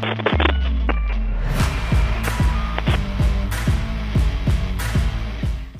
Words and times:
Thank 0.00 0.18
you. 0.38 0.43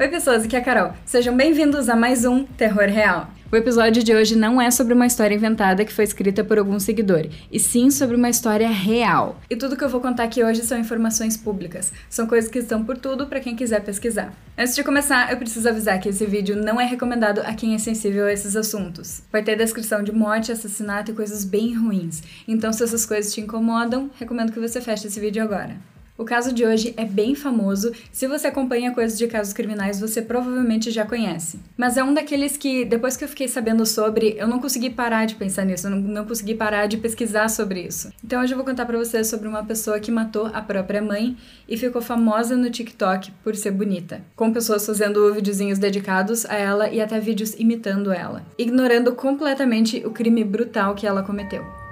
Oi, 0.04 0.10
pessoas, 0.10 0.44
aqui 0.44 0.54
é 0.54 0.58
a 0.58 0.62
Carol. 0.62 0.92
Sejam 1.06 1.34
bem-vindos 1.34 1.88
a 1.88 1.96
mais 1.96 2.26
um 2.26 2.44
Terror 2.44 2.90
Real. 2.90 3.26
O 3.50 3.56
episódio 3.56 4.04
de 4.04 4.14
hoje 4.14 4.36
não 4.36 4.60
é 4.60 4.70
sobre 4.70 4.92
uma 4.92 5.06
história 5.06 5.34
inventada 5.34 5.82
que 5.82 5.94
foi 5.94 6.04
escrita 6.04 6.44
por 6.44 6.58
algum 6.58 6.78
seguidor, 6.78 7.26
e 7.50 7.58
sim 7.58 7.90
sobre 7.90 8.14
uma 8.14 8.28
história 8.28 8.68
real. 8.68 9.40
E 9.48 9.56
tudo 9.56 9.78
que 9.78 9.82
eu 9.82 9.88
vou 9.88 10.02
contar 10.02 10.24
aqui 10.24 10.44
hoje 10.44 10.60
são 10.60 10.78
informações 10.78 11.38
públicas. 11.38 11.90
São 12.10 12.26
coisas 12.26 12.50
que 12.50 12.58
estão 12.58 12.84
por 12.84 12.98
tudo 12.98 13.28
para 13.28 13.40
quem 13.40 13.56
quiser 13.56 13.80
pesquisar. 13.80 14.30
Antes 14.58 14.74
de 14.74 14.84
começar, 14.84 15.32
eu 15.32 15.38
preciso 15.38 15.70
avisar 15.70 15.98
que 15.98 16.10
esse 16.10 16.26
vídeo 16.26 16.54
não 16.54 16.78
é 16.78 16.84
recomendado 16.84 17.38
a 17.38 17.54
quem 17.54 17.74
é 17.74 17.78
sensível 17.78 18.26
a 18.26 18.32
esses 18.32 18.54
assuntos. 18.56 19.22
Vai 19.32 19.42
ter 19.42 19.56
descrição 19.56 20.02
de 20.02 20.12
morte, 20.12 20.52
assassinato 20.52 21.12
e 21.12 21.14
coisas 21.14 21.46
bem 21.46 21.74
ruins. 21.74 22.22
Então, 22.46 22.74
se 22.74 22.84
essas 22.84 23.06
coisas 23.06 23.32
te 23.32 23.40
incomodam, 23.40 24.10
recomendo 24.18 24.52
que 24.52 24.60
você 24.60 24.82
feche 24.82 25.06
esse 25.06 25.18
vídeo 25.18 25.42
agora. 25.42 25.93
O 26.16 26.24
caso 26.24 26.52
de 26.52 26.64
hoje 26.64 26.94
é 26.96 27.04
bem 27.04 27.34
famoso. 27.34 27.92
Se 28.12 28.28
você 28.28 28.46
acompanha 28.46 28.94
coisas 28.94 29.18
de 29.18 29.26
casos 29.26 29.52
criminais, 29.52 29.98
você 29.98 30.22
provavelmente 30.22 30.92
já 30.92 31.04
conhece. 31.04 31.58
Mas 31.76 31.96
é 31.96 32.04
um 32.04 32.14
daqueles 32.14 32.56
que, 32.56 32.84
depois 32.84 33.16
que 33.16 33.24
eu 33.24 33.28
fiquei 33.28 33.48
sabendo 33.48 33.84
sobre, 33.84 34.36
eu 34.38 34.46
não 34.46 34.60
consegui 34.60 34.90
parar 34.90 35.26
de 35.26 35.34
pensar 35.34 35.64
nisso, 35.64 35.88
eu 35.88 35.90
não, 35.90 35.98
não 35.98 36.24
consegui 36.24 36.54
parar 36.54 36.86
de 36.86 36.98
pesquisar 36.98 37.48
sobre 37.48 37.82
isso. 37.82 38.12
Então 38.24 38.40
hoje 38.40 38.52
eu 38.52 38.56
vou 38.56 38.64
contar 38.64 38.86
para 38.86 38.96
vocês 38.96 39.26
sobre 39.26 39.48
uma 39.48 39.64
pessoa 39.64 39.98
que 39.98 40.12
matou 40.12 40.46
a 40.54 40.62
própria 40.62 41.02
mãe 41.02 41.36
e 41.68 41.76
ficou 41.76 42.00
famosa 42.00 42.56
no 42.56 42.70
TikTok 42.70 43.32
por 43.42 43.56
ser 43.56 43.72
bonita, 43.72 44.22
com 44.36 44.52
pessoas 44.52 44.86
fazendo 44.86 45.34
videozinhos 45.34 45.80
dedicados 45.80 46.46
a 46.46 46.54
ela 46.54 46.88
e 46.90 47.00
até 47.00 47.18
vídeos 47.18 47.54
imitando 47.54 48.12
ela, 48.12 48.44
ignorando 48.56 49.12
completamente 49.16 50.00
o 50.06 50.10
crime 50.10 50.44
brutal 50.44 50.94
que 50.94 51.08
ela 51.08 51.24
cometeu. 51.24 51.83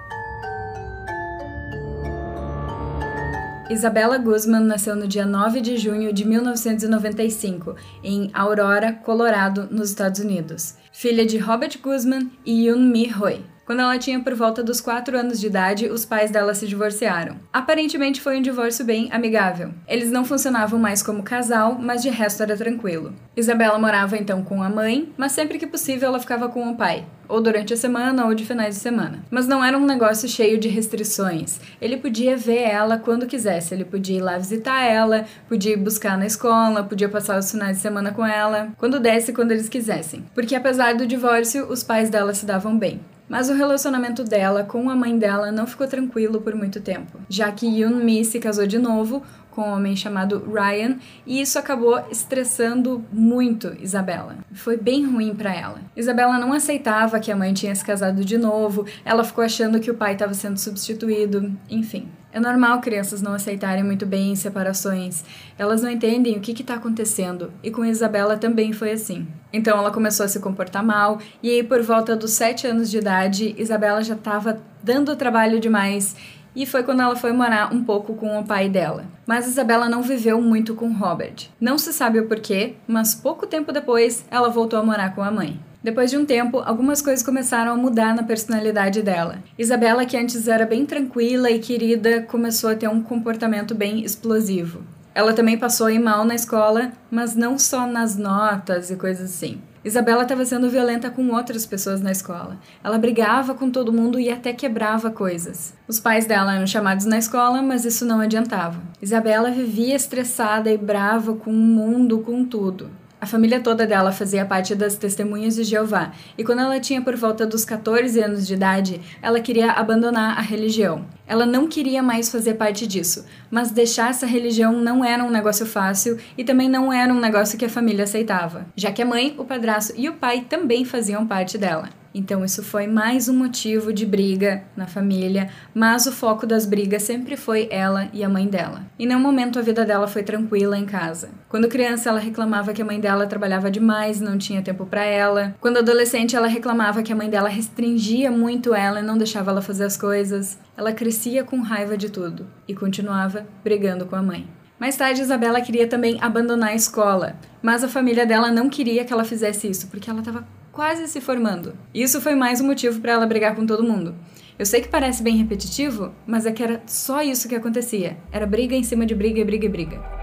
Isabella 3.71 4.19
Guzman 4.19 4.65
nasceu 4.65 4.97
no 4.97 5.07
dia 5.07 5.25
9 5.25 5.61
de 5.61 5.77
junho 5.77 6.13
de 6.13 6.27
1995, 6.27 7.77
em 8.03 8.31
Aurora, 8.35 8.93
Colorado, 8.93 9.69
nos 9.71 9.91
Estados 9.91 10.21
Unidos. 10.21 10.75
Filha 10.93 11.25
de 11.25 11.39
Robert 11.39 11.79
Guzman 11.81 12.31
e 12.45 12.67
Yoon 12.67 12.81
Mi 12.81 13.13
Hoi. 13.15 13.52
Quando 13.65 13.81
ela 13.81 13.99
tinha 13.99 14.19
por 14.21 14.35
volta 14.35 14.63
dos 14.63 14.81
4 14.81 15.17
anos 15.17 15.41
de 15.41 15.47
idade, 15.47 15.87
os 15.89 16.05
pais 16.05 16.31
dela 16.31 16.53
se 16.53 16.67
divorciaram. 16.67 17.37
Aparentemente 17.53 18.21
foi 18.21 18.39
um 18.39 18.43
divórcio 18.43 18.85
bem 18.85 19.09
amigável. 19.13 19.71
Eles 19.87 20.11
não 20.11 20.25
funcionavam 20.25 20.79
mais 20.79 21.03
como 21.03 21.23
casal, 21.23 21.79
mas 21.81 22.03
de 22.03 22.11
resto 22.11 22.43
era 22.43 22.57
tranquilo. 22.57 23.13
Isabela 23.37 23.79
morava 23.79 24.17
então 24.17 24.43
com 24.43 24.63
a 24.63 24.69
mãe, 24.69 25.13
mas 25.17 25.33
sempre 25.33 25.59
que 25.59 25.67
possível 25.67 26.09
ela 26.09 26.19
ficava 26.21 26.49
com 26.49 26.71
o 26.71 26.77
pai, 26.77 27.07
ou 27.29 27.41
durante 27.41 27.73
a 27.73 27.77
semana 27.77 28.27
ou 28.27 28.35
de 28.35 28.45
finais 28.45 28.75
de 28.75 28.81
semana. 28.81 29.25
Mas 29.31 29.47
não 29.47 29.65
era 29.65 29.79
um 29.79 29.87
negócio 29.87 30.29
cheio 30.29 30.59
de 30.59 30.69
restrições. 30.69 31.61
Ele 31.81 31.97
podia 31.97 32.37
ver 32.37 32.63
ela 32.63 32.99
quando 32.99 33.27
quisesse, 33.27 33.73
ele 33.73 33.85
podia 33.85 34.19
ir 34.19 34.23
lá 34.23 34.39
visitar 34.39 34.83
ela, 34.83 35.25
podia 35.49 35.75
ir 35.75 35.79
buscar 35.79 36.19
na 36.19 36.27
escola, 36.27 36.83
podia 36.83 37.09
passar 37.09 37.39
os 37.39 37.51
finais 37.51 37.77
de 37.77 37.83
semana 37.83 38.13
com 38.13 38.27
ela, 38.27 38.69
quando 38.77 38.99
desse, 38.99 39.33
quando 39.33 39.53
eles 39.53 39.69
quisessem. 39.69 40.25
Porque 40.35 40.57
apesar 40.57 40.95
do 40.95 41.07
divórcio, 41.07 41.67
os 41.69 41.85
pais 41.85 42.11
dela 42.11 42.35
se 42.35 42.45
davam 42.45 42.77
bem. 42.77 43.01
Mas 43.33 43.49
o 43.49 43.55
relacionamento 43.55 44.23
dela 44.23 44.63
com 44.63 44.91
a 44.91 44.95
mãe 44.95 45.17
dela 45.17 45.51
não 45.51 45.67
ficou 45.67 45.89
tranquilo 45.89 46.43
por 46.43 46.55
muito 46.55 46.83
tempo, 46.83 47.19
já 47.31 47.51
que 47.51 47.67
Yoon 47.67 48.05
Mi 48.05 48.23
se 48.27 48.39
casou 48.39 48.67
de 48.67 48.79
novo 48.79 49.23
com 49.53 49.63
um 49.63 49.75
homem 49.75 49.95
chamado 49.95 50.43
Ryan 50.51 50.97
e 51.27 51.41
isso 51.41 51.59
acabou 51.59 52.03
estressando 52.11 53.05
muito 53.13 53.77
Isabela. 53.81 54.37
Foi 54.53 54.77
bem 54.77 55.07
ruim 55.07 55.35
para 55.35 55.55
ela. 55.55 55.81
Isabela 55.97 56.39
não 56.39 56.53
aceitava 56.53 57.21
que 57.21 57.31
a 57.31 57.37
mãe 57.37 57.53
tinha 57.53 57.75
se 57.75 57.85
casado 57.85 58.25
de 58.25 58.37
novo, 58.37 58.85
ela 59.05 59.23
ficou 59.23 59.45
achando 59.45 59.79
que 59.79 59.91
o 59.91 59.95
pai 59.95 60.15
estava 60.15 60.35
sendo 60.35 60.59
substituído, 60.59 61.53
enfim. 61.71 62.09
É 62.35 62.41
normal 62.41 62.81
crianças 62.81 63.21
não 63.21 63.35
aceitarem 63.35 63.85
muito 63.85 64.07
bem 64.07 64.35
separações. 64.35 65.23
Elas 65.59 65.83
não 65.83 65.91
entendem 65.91 66.35
o 66.35 66.41
que 66.41 66.53
está 66.53 66.75
acontecendo. 66.75 67.53
E 67.63 67.71
com 67.71 67.85
Isabela 67.85 68.39
também 68.39 68.73
foi 68.73 68.93
assim. 68.93 69.29
Então 69.53 69.77
ela 69.77 69.91
começou 69.91 70.25
a 70.25 70.29
se 70.29 70.41
comportar 70.41 70.83
mal. 70.83 71.19
E 71.43 71.51
aí, 71.51 71.63
por 71.63 71.83
volta 71.83 72.17
dos 72.17 72.31
sete 72.31 72.67
anos 72.67 72.91
de 72.91 72.97
idade, 72.97 73.55
Isabela 73.59 74.03
já 74.03 74.15
estava 74.15 74.59
dando 74.83 75.15
trabalho 75.15 75.61
demais. 75.61 76.17
E 76.55 76.67
foi 76.67 76.83
quando 76.83 77.01
ela 77.01 77.17
foi 77.17 77.33
morar 77.33 77.73
um 77.73 77.83
pouco 77.83 78.15
com 78.15 78.39
o 78.39 78.45
pai 78.45 78.69
dela. 78.69 79.05
Mas 79.27 79.47
Isabela 79.47 79.89
não 79.89 80.03
viveu 80.03 80.41
muito 80.41 80.75
com 80.75 80.93
Robert. 80.93 81.49
Não 81.61 81.79
se 81.79 81.93
sabe 81.93 82.21
o 82.21 82.27
porquê, 82.27 82.75
mas 82.87 83.15
pouco 83.15 83.47
tempo 83.47 83.73
depois 83.73 84.25
ela 84.31 84.51
voltou 84.51 84.79
a 84.79 84.85
morar 84.85 85.15
com 85.15 85.23
a 85.23 85.31
mãe. 85.31 85.59
Depois 85.83 86.11
de 86.11 86.17
um 86.17 86.25
tempo, 86.25 86.59
algumas 86.59 87.03
coisas 87.03 87.25
começaram 87.25 87.73
a 87.73 87.77
mudar 87.77 88.15
na 88.15 88.23
personalidade 88.23 89.03
dela. 89.03 89.39
Isabela, 89.59 90.07
que 90.07 90.17
antes 90.17 90.47
era 90.47 90.65
bem 90.65 90.87
tranquila 90.87 91.51
e 91.51 91.59
querida, 91.59 92.23
começou 92.23 92.71
a 92.71 92.77
ter 92.77 92.89
um 92.89 93.03
comportamento 93.03 93.75
bem 93.75 94.05
explosivo. 94.05 94.83
Ela 95.15 95.33
também 95.33 95.59
passou 95.59 95.89
a 95.89 95.93
ir 95.93 95.99
mal 95.99 96.25
na 96.25 96.35
escola, 96.35 96.93
mas 97.11 97.35
não 97.35 97.59
só 97.59 97.87
nas 97.87 98.17
notas 98.17 98.91
e 98.91 98.97
coisas 98.97 99.31
assim. 99.31 99.61
Isabela 99.85 100.23
estava 100.23 100.45
sendo 100.45 100.71
violenta 100.71 101.11
com 101.11 101.29
outras 101.31 101.67
pessoas 101.67 102.01
na 102.01 102.13
escola. 102.13 102.59
Ela 102.85 102.99
brigava 102.99 103.55
com 103.55 103.71
todo 103.71 103.93
mundo 103.93 104.21
e 104.21 104.31
até 104.31 104.53
quebrava 104.53 105.11
coisas. 105.11 105.75
Os 105.89 105.99
pais 105.99 106.25
dela 106.25 106.55
eram 106.55 106.67
chamados 106.67 107.05
na 107.05 107.19
escola, 107.19 107.61
mas 107.61 107.85
isso 107.85 108.05
não 108.05 108.21
adiantava. 108.21 108.81
Isabela 109.01 109.51
vivia 109.51 109.97
estressada 109.97 110.71
e 110.71 110.79
brava 110.79 111.35
com 111.35 111.51
o 111.51 111.55
mundo, 111.55 112.21
com 112.21 112.45
tudo. 112.45 112.91
A 113.23 113.27
família 113.27 113.61
toda 113.61 113.87
dela 113.87 114.11
fazia 114.11 114.45
parte 114.45 114.75
das 114.75 114.97
Testemunhas 114.97 115.55
de 115.55 115.63
Jeová, 115.63 116.11
e 116.37 116.43
quando 116.43 116.59
ela 116.59 116.81
tinha 116.81 117.01
por 117.01 117.15
volta 117.15 117.47
dos 117.47 117.65
14 117.65 118.21
anos 118.21 118.49
de 118.49 118.55
idade, 118.55 119.01
ela 119.23 119.39
queria 119.39 119.71
abandonar 119.71 120.37
a 120.37 120.41
religião. 120.41 121.07
Ela 121.25 121.47
não 121.47 121.69
queria 121.69 122.03
mais 122.03 122.33
fazer 122.33 122.55
parte 122.55 122.85
disso, 122.85 123.25
mas 123.49 123.71
deixar 123.71 124.11
essa 124.11 124.27
religião 124.27 124.73
não 124.73 125.05
era 125.05 125.23
um 125.23 125.31
negócio 125.31 125.65
fácil 125.65 126.19
e 126.37 126.43
também 126.43 126.69
não 126.69 126.93
era 126.93 127.15
um 127.15 127.21
negócio 127.21 127.57
que 127.57 127.65
a 127.65 127.71
família 127.71 128.03
aceitava, 128.03 128.67
já 128.75 128.91
que 128.91 129.01
a 129.01 129.07
mãe, 129.07 129.37
o 129.39 129.45
padrasto 129.45 129.95
e 129.97 130.09
o 130.09 130.15
pai 130.15 130.45
também 130.49 130.85
faziam 130.85 131.25
parte 131.25 131.57
dela. 131.57 132.02
Então 132.15 132.45
isso 132.45 132.63
foi 132.63 132.87
mais 132.87 133.29
um 133.29 133.35
motivo 133.35 133.93
de 133.93 134.05
briga 134.05 134.65
na 134.77 134.87
família, 134.87 135.49
mas 135.75 136.07
o 136.07 136.13
foco 136.13 136.47
das 136.47 136.67
brigas 136.67 137.03
sempre 137.03 137.37
foi 137.37 137.69
ela 137.71 138.09
e 138.13 138.23
a 138.23 138.29
mãe 138.29 138.47
dela. 138.47 138.83
Em 138.99 139.07
nenhum 139.07 139.21
momento 139.21 139.59
a 139.59 139.63
vida 139.63 139.85
dela 139.85 140.07
foi 140.07 140.23
tranquila 140.23 140.77
em 140.77 140.85
casa. 140.85 141.31
Quando 141.49 141.69
criança 141.69 142.11
ela 142.11 142.19
reclamava 142.19 142.73
que 142.73 142.83
a 142.83 142.85
mãe 142.85 143.01
dela 143.01 143.27
trabalhava 143.27 143.71
demais, 143.71 144.21
não 144.21 144.37
tinha 144.37 144.63
tempo 144.63 144.85
para 144.85 145.05
ela. 145.05 145.55
Quando 145.61 145.79
adolescente 145.79 146.37
ela 146.37 146.47
reclamava 146.47 147.03
que 147.03 147.13
a 147.13 147.17
mãe 147.17 147.31
dela 147.31 147.49
restringia 147.49 148.31
muito 148.31 148.75
ela 148.75 149.01
e 149.01 149.03
não 149.03 149.17
deixava 149.17 149.51
ela 149.51 149.63
fazer 149.63 149.85
as 149.85 149.97
coisas. 149.97 150.59
Ela 150.77 150.93
crescia 150.93 151.45
com 151.45 151.61
raiva 151.61 151.97
de 151.97 152.11
tudo 152.11 152.47
e 152.69 152.75
continuava 152.75 153.47
brigando 153.65 154.07
com 154.07 154.17
a 154.17 154.23
mãe. 154.23 154.47
Mais 154.79 154.97
tarde, 154.97 155.21
Isabela 155.21 155.61
queria 155.61 155.87
também 155.87 156.19
abandonar 156.21 156.71
a 156.71 156.75
escola, 156.75 157.37
mas 157.63 157.85
a 157.85 157.89
família 157.89 158.27
dela 158.27 158.51
não 158.51 158.69
queria 158.69 159.05
que 159.05 159.13
ela 159.13 159.23
fizesse 159.23 159.71
isso, 159.71 159.87
porque 159.87 160.11
ela 160.11 160.19
estava 160.19 160.45
quase 160.73 161.07
se 161.07 161.21
formando. 161.21 161.77
Isso 161.95 162.21
foi 162.21 162.35
mais 162.35 162.61
um 162.61 162.67
motivo 162.67 162.99
para 163.01 163.13
ela 163.13 163.27
brigar 163.27 163.55
com 163.55 163.67
todo 163.67 163.85
mundo. 163.85 164.15
Eu 164.59 164.65
sei 164.65 164.81
que 164.81 164.89
parece 164.89 165.23
bem 165.23 165.37
repetitivo, 165.37 166.13
mas 166.27 166.47
é 166.47 166.53
que 166.53 166.63
era 166.63 166.83
só 166.87 167.23
isso 167.23 167.49
que 167.49 167.55
acontecia. 167.55 168.17
Era 168.33 168.47
briga 168.47 168.75
em 168.75 168.83
cima 168.83 169.05
de 169.05 169.15
briga, 169.15 169.45
briga 169.45 169.67
e 169.67 169.69
briga. 169.69 170.22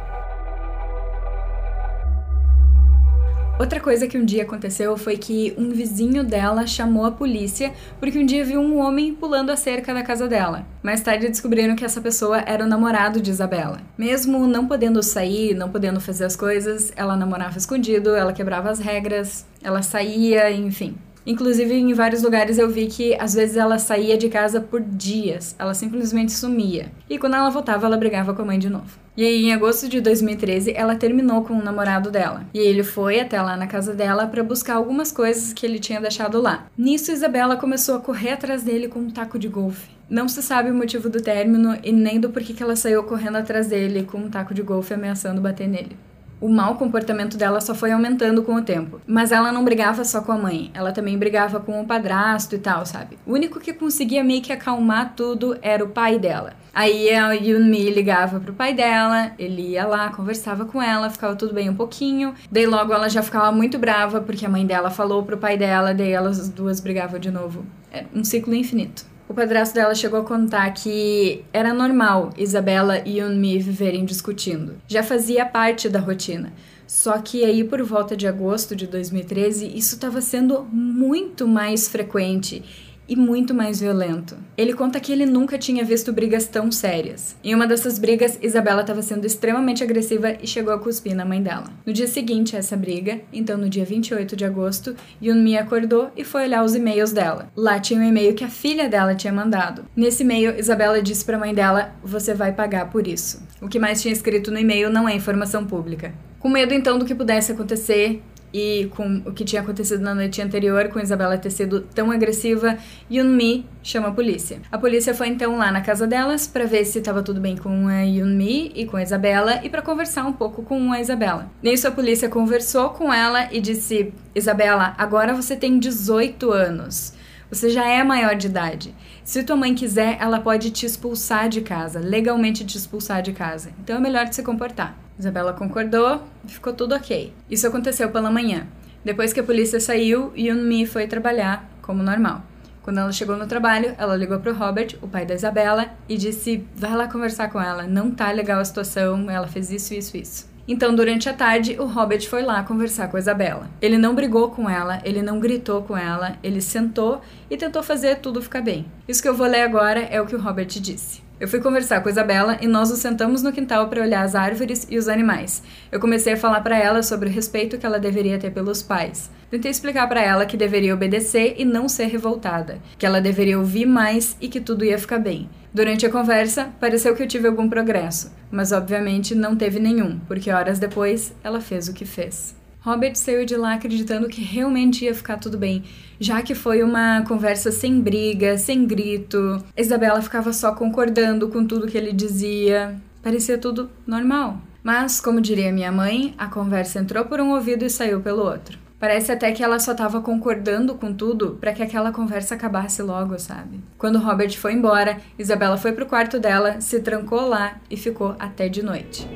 Outra 3.60 3.82
coisa 3.82 4.08
que 4.08 4.18
um 4.18 4.24
dia 4.24 4.44
aconteceu 4.44 4.96
foi 4.96 5.18
que 5.18 5.54
um 5.58 5.72
vizinho 5.72 6.24
dela 6.24 6.66
chamou 6.66 7.04
a 7.04 7.12
polícia 7.12 7.74
porque 8.00 8.18
um 8.18 8.26
dia 8.26 8.46
viu 8.46 8.62
um 8.62 8.80
homem 8.80 9.14
pulando 9.14 9.50
a 9.50 9.58
cerca 9.58 9.94
da 9.94 10.02
casa 10.02 10.30
dela. 10.30 10.66
Mais 10.82 11.02
tarde 11.02 11.28
descobriram 11.28 11.76
que 11.76 11.84
essa 11.84 12.00
pessoa 12.00 12.40
era 12.40 12.64
o 12.64 12.68
namorado 12.68 13.20
de 13.22 13.30
Isabela. 13.30 13.82
Mesmo 13.98 14.48
não 14.48 14.66
podendo 14.66 15.04
sair, 15.04 15.54
não 15.54 15.70
podendo 15.70 16.00
fazer 16.00 16.24
as 16.24 16.38
coisas, 16.38 16.94
ela 16.96 17.18
namorava 17.18 17.58
escondido, 17.58 18.16
ela 18.16 18.32
quebrava 18.32 18.70
as 18.70 18.80
regras, 18.80 19.46
ela 19.62 19.82
saía, 19.82 20.50
enfim. 20.50 20.96
Inclusive, 21.30 21.76
em 21.76 21.94
vários 21.94 22.24
lugares 22.24 22.58
eu 22.58 22.68
vi 22.68 22.88
que 22.88 23.14
às 23.20 23.36
vezes 23.36 23.56
ela 23.56 23.78
saía 23.78 24.18
de 24.18 24.30
casa 24.30 24.60
por 24.60 24.82
dias, 24.82 25.56
ela 25.60 25.76
simplesmente 25.76 26.32
sumia. 26.32 26.92
E 27.08 27.20
quando 27.20 27.36
ela 27.36 27.52
voltava, 27.52 27.86
ela 27.86 27.98
brigava 27.98 28.34
com 28.34 28.42
a 28.42 28.46
mãe 28.46 28.58
de 28.58 28.68
novo. 28.68 28.98
E 29.16 29.24
aí, 29.24 29.46
em 29.46 29.54
agosto 29.54 29.88
de 29.88 30.02
2013, 30.02 30.74
ela 30.76 30.96
terminou 30.96 31.44
com 31.44 31.54
o 31.54 31.62
namorado 31.62 32.10
dela. 32.10 32.48
E 32.52 32.58
ele 32.58 32.82
foi 32.82 33.20
até 33.20 33.40
lá 33.40 33.56
na 33.56 33.68
casa 33.68 33.94
dela 33.94 34.26
para 34.26 34.44
buscar 34.44 34.74
algumas 34.74 35.12
coisas 35.12 35.54
que 35.54 35.68
ele 35.68 35.78
tinha 35.78 36.02
deixado 36.02 36.42
lá. 36.42 36.66
Nisso, 36.76 37.12
Isabela 37.12 37.56
começou 37.56 37.98
a 37.98 38.00
correr 38.00 38.32
atrás 38.32 38.64
dele 38.64 38.88
com 38.88 38.98
um 38.98 39.12
taco 39.12 39.38
de 39.38 39.48
golfe. 39.48 39.88
Não 40.10 40.28
se 40.28 40.42
sabe 40.42 40.72
o 40.72 40.74
motivo 40.74 41.12
do 41.12 41.22
término 41.22 41.78
e 41.84 41.92
nem 41.92 42.20
do 42.20 42.32
porquê 42.32 42.54
que 42.54 42.64
ela 42.64 42.76
saiu 42.76 43.04
correndo 43.04 43.36
atrás 43.36 43.68
dele 43.68 44.02
com 44.02 44.18
um 44.18 44.30
taco 44.32 44.56
de 44.56 44.64
golfe 44.64 44.96
ameaçando 44.96 45.40
bater 45.40 45.68
nele 45.68 45.96
o 46.42 46.50
mau 46.50 46.76
comportamento 46.76 47.38
dela 47.38 47.62
só 47.62 47.76
foi 47.76 47.92
aumentando 47.92 48.44
com 48.44 48.56
o 48.56 48.62
tempo. 48.62 49.02
Mas 49.06 49.32
ela 49.32 49.52
não 49.52 49.64
brigava 49.64 50.04
só 50.04 50.22
com 50.22 50.32
a 50.32 50.38
mãe, 50.38 50.72
ela 50.74 50.92
também 50.92 51.18
brigava 51.18 51.60
com 51.60 51.82
o 51.82 51.86
padrasto 51.86 52.56
e 52.56 52.60
tal, 52.60 52.86
sabe? 52.86 53.18
O 53.26 53.34
único 53.34 53.60
que 53.60 53.74
conseguia 53.74 54.24
meio 54.24 54.42
que 54.42 54.54
acalmar 54.54 55.14
tudo 55.16 55.58
era 55.62 55.84
o 55.84 55.90
pai 55.90 56.18
dela. 56.18 56.54
Aí 56.74 57.10
a 57.10 57.34
Yunmi 57.34 57.90
ligava 57.90 58.40
pro 58.40 58.54
pai 58.54 58.74
dela, 58.74 59.32
ele 59.38 59.72
ia 59.72 59.86
lá, 59.86 60.10
conversava 60.10 60.66
com 60.66 60.82
ela, 60.82 61.10
ficava 61.10 61.36
tudo 61.36 61.54
bem 61.54 61.70
um 61.70 61.76
pouquinho. 61.76 62.34
Daí 62.52 62.66
logo 62.66 62.94
ela 62.94 63.10
já 63.10 63.22
ficava 63.22 63.52
muito 63.52 63.78
brava 63.78 64.22
porque 64.22 64.46
a 64.46 64.50
mãe 64.50 64.66
dela 64.66 64.90
falou 64.90 65.24
pro 65.24 65.38
pai 65.38 65.58
dela, 65.58 65.94
daí 65.94 66.12
elas 66.12 66.50
duas 66.50 66.80
brigavam 66.80 67.20
de 67.20 67.32
novo. 67.32 67.66
É 67.92 68.06
um 68.14 68.24
ciclo 68.24 68.54
infinito. 68.54 69.06
O 69.30 69.34
padrasto 69.36 69.76
dela 69.76 69.94
chegou 69.94 70.22
a 70.22 70.24
contar 70.24 70.68
que 70.72 71.46
era 71.54 71.72
normal 71.72 72.32
Isabela 72.36 73.04
e 73.06 73.20
Yunmi 73.20 73.60
viverem 73.60 74.04
discutindo. 74.04 74.78
Já 74.88 75.04
fazia 75.04 75.46
parte 75.46 75.88
da 75.88 76.00
rotina. 76.00 76.52
Só 76.88 77.20
que 77.20 77.46
aí 77.46 77.64
por 77.64 77.84
volta 77.84 78.18
de 78.18 78.28
agosto 78.28 78.76
de 78.76 78.88
2013, 78.88 79.68
isso 79.68 79.94
estava 79.94 80.20
sendo 80.20 80.64
muito 80.64 81.48
mais 81.48 81.88
frequente 81.88 82.64
e 83.10 83.16
muito 83.16 83.54
mais 83.54 83.80
violento. 83.80 84.38
Ele 84.56 84.74
conta 84.74 85.00
que 85.00 85.12
ele 85.12 85.26
nunca 85.26 85.58
tinha 85.58 85.84
visto 85.84 86.14
brigas 86.14 86.48
tão 86.48 86.72
sérias. 86.72 87.36
Em 87.44 87.56
uma 87.56 87.66
dessas 87.66 87.98
brigas, 87.98 88.38
Isabela 88.42 88.82
estava 88.82 89.02
sendo 89.02 89.26
extremamente 89.26 89.84
agressiva 89.84 90.38
e 90.42 90.46
chegou 90.46 90.72
a 90.72 90.80
cuspir 90.80 91.16
na 91.16 91.26
mãe 91.26 91.42
dela. 91.42 91.66
No 91.86 91.92
dia 91.92 92.08
seguinte 92.08 92.56
a 92.56 92.60
essa 92.60 92.78
briga, 92.78 93.20
então 93.34 93.58
no 93.58 93.68
dia 93.68 93.84
28 93.84 94.36
de 94.36 94.46
agosto, 94.46 94.96
Yunmi 95.22 95.58
acordou 95.58 96.12
e 96.16 96.24
foi 96.24 96.44
olhar 96.44 96.64
os 96.64 96.76
e-mails 96.76 97.12
dela. 97.12 97.52
Lá 97.56 97.80
tinha 97.80 98.00
um 98.00 98.04
e-mail 98.04 98.36
que 98.36 98.44
a 98.44 98.50
filha 98.50 98.88
dela 98.88 99.16
tinha 99.16 99.34
mandado. 99.34 99.86
Nesse 99.96 100.22
e-mail, 100.24 100.58
Isabela 100.58 101.02
disse 101.02 101.26
para 101.26 101.38
a 101.38 101.40
mãe 101.40 101.54
dela: 101.54 101.96
"Você 102.04 102.36
vai 102.36 102.54
pagar 102.54 102.92
por 102.92 103.08
isso". 103.08 103.42
O 103.60 103.68
que 103.68 103.80
mais 103.80 104.02
tinha 104.02 104.14
escrito 104.14 104.52
no 104.52 104.60
e-mail 104.60 104.90
não 104.90 105.10
é 105.10 105.16
informação 105.16 105.66
pública. 105.66 106.14
Com 106.40 106.48
medo 106.48 106.74
então 106.74 106.98
do 106.98 107.06
que 107.06 107.14
pudesse 107.14 107.52
acontecer, 107.52 108.22
e 108.54 108.90
com 108.96 109.22
o 109.26 109.34
que 109.34 109.44
tinha 109.44 109.62
acontecido 109.62 110.02
na 110.02 110.16
noite 110.16 110.42
anterior, 110.42 110.90
com 110.90 111.00
Isabela 111.00 111.38
ter 111.38 111.50
sido 111.50 111.82
tão 111.82 112.12
agressiva, 112.12 112.78
Yunmi 113.12 113.66
chama 113.84 114.10
a 114.10 114.12
polícia. 114.12 114.60
A 114.72 114.78
polícia 114.78 115.14
foi 115.14 115.28
então 115.28 115.58
lá 115.58 115.72
na 115.72 115.82
casa 115.82 116.08
delas 116.08 116.48
para 116.48 116.66
ver 116.66 116.86
se 116.86 117.00
estava 117.00 117.22
tudo 117.22 117.40
bem 117.40 117.56
com 117.56 117.88
a 117.88 118.02
Yunmi 118.02 118.72
e 118.76 118.86
com 118.86 118.98
a 118.98 119.04
Isabela 119.04 119.60
e 119.64 119.70
para 119.70 119.82
conversar 119.82 120.26
um 120.26 120.34
pouco 120.34 120.64
com 120.64 120.92
a 120.92 121.00
Isabela. 121.00 121.50
Nisso 121.62 121.88
a 121.88 121.92
polícia 121.92 122.30
conversou 122.30 122.90
com 122.90 123.14
ela 123.14 123.48
e 123.52 123.60
disse: 123.60 124.14
"Isabela, 124.34 124.94
agora 124.98 125.34
você 125.34 125.56
tem 125.56 125.80
18 125.80 126.52
anos. 126.52 127.14
Você 127.50 127.70
já 127.70 127.88
é 127.88 128.04
maior 128.04 128.36
de 128.36 128.46
idade. 128.46 128.96
Se 129.24 129.44
tua 129.44 129.56
mãe 129.56 129.74
quiser, 129.74 130.18
ela 130.20 130.40
pode 130.40 130.70
te 130.70 130.86
expulsar 130.86 131.50
de 131.50 131.62
casa, 131.62 132.00
legalmente 132.00 132.64
te 132.64 132.78
expulsar 132.78 133.24
de 133.24 133.34
casa. 133.34 133.72
Então 133.80 133.96
é 133.96 134.00
melhor 134.00 134.28
te 134.28 134.36
se 134.36 134.44
comportar." 134.44 135.09
Isabela 135.20 135.52
concordou 135.52 136.24
e 136.48 136.50
ficou 136.50 136.72
tudo 136.72 136.96
ok. 136.96 137.34
Isso 137.52 137.68
aconteceu 137.68 138.10
pela 138.10 138.32
manhã. 138.32 138.66
Depois 139.04 139.34
que 139.34 139.42
a 139.42 139.44
polícia 139.44 139.80
saiu, 139.80 140.32
Yunmi 140.36 140.86
foi 140.86 141.08
trabalhar 141.08 141.70
como 141.82 142.02
normal. 142.02 142.42
Quando 142.82 143.00
ela 143.00 143.12
chegou 143.12 143.36
no 143.36 143.46
trabalho, 143.46 143.94
ela 143.98 144.16
ligou 144.16 144.40
para 144.40 144.52
o 144.52 144.56
Robert, 144.56 144.96
o 145.02 145.08
pai 145.08 145.26
da 145.26 145.36
Isabela, 145.36 145.90
e 146.08 146.18
disse: 146.18 146.66
vai 146.74 146.96
lá 146.96 147.08
conversar 147.08 147.52
com 147.52 147.62
ela, 147.62 147.84
não 147.84 148.12
tá 148.12 148.32
legal 148.32 148.62
a 148.62 148.66
situação, 148.66 149.30
ela 149.30 149.48
fez 149.48 149.70
isso, 149.70 149.94
isso, 149.94 150.16
isso. 150.16 150.50
Então, 150.66 150.96
durante 150.96 151.28
a 151.28 151.34
tarde, 151.34 151.76
o 151.80 151.86
Robert 151.86 152.28
foi 152.30 152.44
lá 152.44 152.64
conversar 152.64 153.10
com 153.10 153.18
a 153.18 153.20
Isabela. 153.20 153.70
Ele 153.82 153.98
não 153.98 154.16
brigou 154.16 154.52
com 154.52 154.70
ela, 154.70 155.02
ele 155.04 155.22
não 155.22 155.40
gritou 155.40 155.82
com 155.82 155.98
ela, 155.98 156.38
ele 156.44 156.62
sentou 156.62 157.22
e 157.50 157.58
tentou 157.58 157.84
fazer 157.84 158.20
tudo 158.20 158.42
ficar 158.42 158.62
bem. 158.62 158.86
Isso 159.08 159.22
que 159.22 159.28
eu 159.28 159.36
vou 159.36 159.48
ler 159.48 159.62
agora 159.62 160.00
é 160.00 160.22
o 160.22 160.26
que 160.26 160.36
o 160.36 160.42
Robert 160.42 160.68
disse. 160.68 161.22
Eu 161.40 161.48
fui 161.48 161.62
conversar 161.62 162.02
com 162.02 162.10
a 162.10 162.12
Isabela 162.12 162.58
e 162.60 162.68
nós 162.68 162.90
nos 162.90 163.00
sentamos 163.00 163.42
no 163.42 163.54
quintal 163.54 163.88
para 163.88 164.02
olhar 164.02 164.26
as 164.26 164.36
árvores 164.36 164.86
e 164.90 164.98
os 164.98 165.08
animais. 165.08 165.64
Eu 165.90 165.98
comecei 165.98 166.34
a 166.34 166.38
falar 166.38 166.60
para 166.60 166.78
ela 166.78 167.02
sobre 167.02 167.30
o 167.30 167.32
respeito 167.32 167.78
que 167.78 167.86
ela 167.86 167.98
deveria 167.98 168.38
ter 168.38 168.52
pelos 168.52 168.84
pais. 168.84 169.32
Tentei 169.50 169.72
explicar 169.72 170.06
para 170.10 170.22
ela 170.22 170.46
que 170.46 170.58
deveria 170.58 170.94
obedecer 170.94 171.56
e 171.58 171.64
não 171.64 171.88
ser 171.88 172.08
revoltada, 172.08 172.80
que 172.98 173.06
ela 173.06 173.22
deveria 173.22 173.58
ouvir 173.58 173.86
mais 173.86 174.36
e 174.42 174.50
que 174.50 174.60
tudo 174.60 174.84
ia 174.84 175.00
ficar 175.00 175.20
bem. 175.20 175.50
Durante 175.74 176.06
a 176.06 176.12
conversa, 176.12 176.74
pareceu 176.78 177.16
que 177.16 177.24
eu 177.24 177.28
tive 177.28 177.48
algum 177.48 177.70
progresso, 177.70 178.34
mas 178.52 178.74
obviamente 178.74 179.34
não 179.34 179.56
teve 179.56 179.80
nenhum, 179.80 180.20
porque 180.28 180.52
horas 180.52 180.78
depois 180.78 181.34
ela 181.42 181.62
fez 181.62 181.88
o 181.88 181.94
que 181.94 182.06
fez. 182.06 182.59
Robert 182.90 183.16
saiu 183.16 183.46
de 183.46 183.56
lá 183.56 183.76
acreditando 183.76 184.28
que 184.28 184.42
realmente 184.42 185.06
ia 185.06 185.14
ficar 185.14 185.38
tudo 185.38 185.60
bem, 185.60 185.84
já 186.20 186.42
que 186.42 186.56
foi 186.56 186.82
uma 186.82 187.22
conversa 187.22 187.72
sem 187.72 188.02
briga, 188.02 188.58
sem 188.58 188.84
grito. 188.84 189.64
Isabela 189.78 190.20
ficava 190.24 190.52
só 190.52 190.74
concordando 190.74 191.50
com 191.50 191.64
tudo 191.64 191.86
que 191.86 191.96
ele 191.96 192.12
dizia. 192.12 193.00
Parecia 193.22 193.60
tudo 193.60 193.92
normal. 194.08 194.58
Mas, 194.82 195.22
como 195.22 195.40
diria 195.40 195.72
minha 195.72 195.92
mãe, 195.92 196.34
a 196.36 196.48
conversa 196.48 196.98
entrou 196.98 197.26
por 197.26 197.40
um 197.40 197.52
ouvido 197.52 197.86
e 197.86 197.92
saiu 197.92 198.22
pelo 198.22 198.44
outro. 198.44 198.80
Parece 199.00 199.32
até 199.32 199.52
que 199.52 199.64
ela 199.64 199.78
só 199.78 199.92
estava 199.92 200.20
concordando 200.20 200.96
com 200.96 201.14
tudo 201.14 201.60
para 201.62 201.74
que 201.74 201.84
aquela 201.84 202.12
conversa 202.12 202.56
acabasse 202.56 203.04
logo, 203.04 203.38
sabe? 203.38 203.80
Quando 204.00 204.18
Robert 204.18 204.58
foi 204.58 204.74
embora, 204.74 205.18
Isabela 205.38 205.78
foi 205.78 205.92
pro 205.92 206.08
quarto 206.08 206.40
dela, 206.40 206.82
se 206.82 207.00
trancou 207.02 207.48
lá 207.48 207.78
e 207.88 207.96
ficou 207.96 208.36
até 208.40 208.68
de 208.68 208.82
noite. 208.82 209.28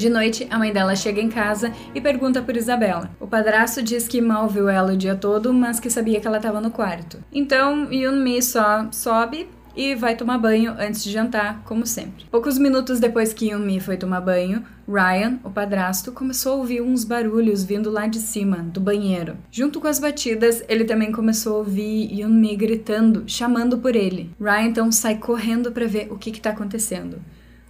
De 0.00 0.08
noite, 0.08 0.46
a 0.48 0.58
mãe 0.58 0.72
dela 0.72 0.96
chega 0.96 1.20
em 1.20 1.28
casa 1.28 1.74
e 1.94 2.00
pergunta 2.00 2.40
por 2.40 2.56
Isabela. 2.56 3.10
O 3.20 3.26
padrasto 3.26 3.82
diz 3.82 4.08
que 4.08 4.18
mal 4.18 4.48
viu 4.48 4.66
ela 4.66 4.94
o 4.94 4.96
dia 4.96 5.14
todo, 5.14 5.52
mas 5.52 5.78
que 5.78 5.90
sabia 5.90 6.18
que 6.18 6.26
ela 6.26 6.38
estava 6.38 6.58
no 6.58 6.70
quarto. 6.70 7.22
Então, 7.30 7.92
Yunmi 7.92 8.40
só 8.40 8.88
sobe 8.90 9.46
e 9.76 9.94
vai 9.94 10.16
tomar 10.16 10.38
banho 10.38 10.74
antes 10.78 11.04
de 11.04 11.12
jantar, 11.12 11.60
como 11.66 11.86
sempre. 11.86 12.24
Poucos 12.30 12.56
minutos 12.56 12.98
depois 12.98 13.34
que 13.34 13.50
Yunmi 13.50 13.78
foi 13.78 13.98
tomar 13.98 14.22
banho, 14.22 14.64
Ryan, 14.88 15.38
o 15.44 15.50
padrasto, 15.50 16.12
começou 16.12 16.54
a 16.54 16.56
ouvir 16.56 16.80
uns 16.80 17.04
barulhos 17.04 17.62
vindo 17.62 17.90
lá 17.90 18.06
de 18.06 18.20
cima, 18.20 18.56
do 18.56 18.80
banheiro. 18.80 19.36
Junto 19.50 19.82
com 19.82 19.86
as 19.86 19.98
batidas, 19.98 20.64
ele 20.66 20.86
também 20.86 21.12
começou 21.12 21.56
a 21.56 21.58
ouvir 21.58 22.10
Yunmi 22.10 22.56
gritando, 22.56 23.24
chamando 23.26 23.76
por 23.76 23.94
ele. 23.94 24.30
Ryan 24.40 24.62
então 24.62 24.90
sai 24.90 25.18
correndo 25.18 25.70
para 25.70 25.86
ver 25.86 26.10
o 26.10 26.16
que 26.16 26.30
está 26.30 26.48
acontecendo. 26.48 27.18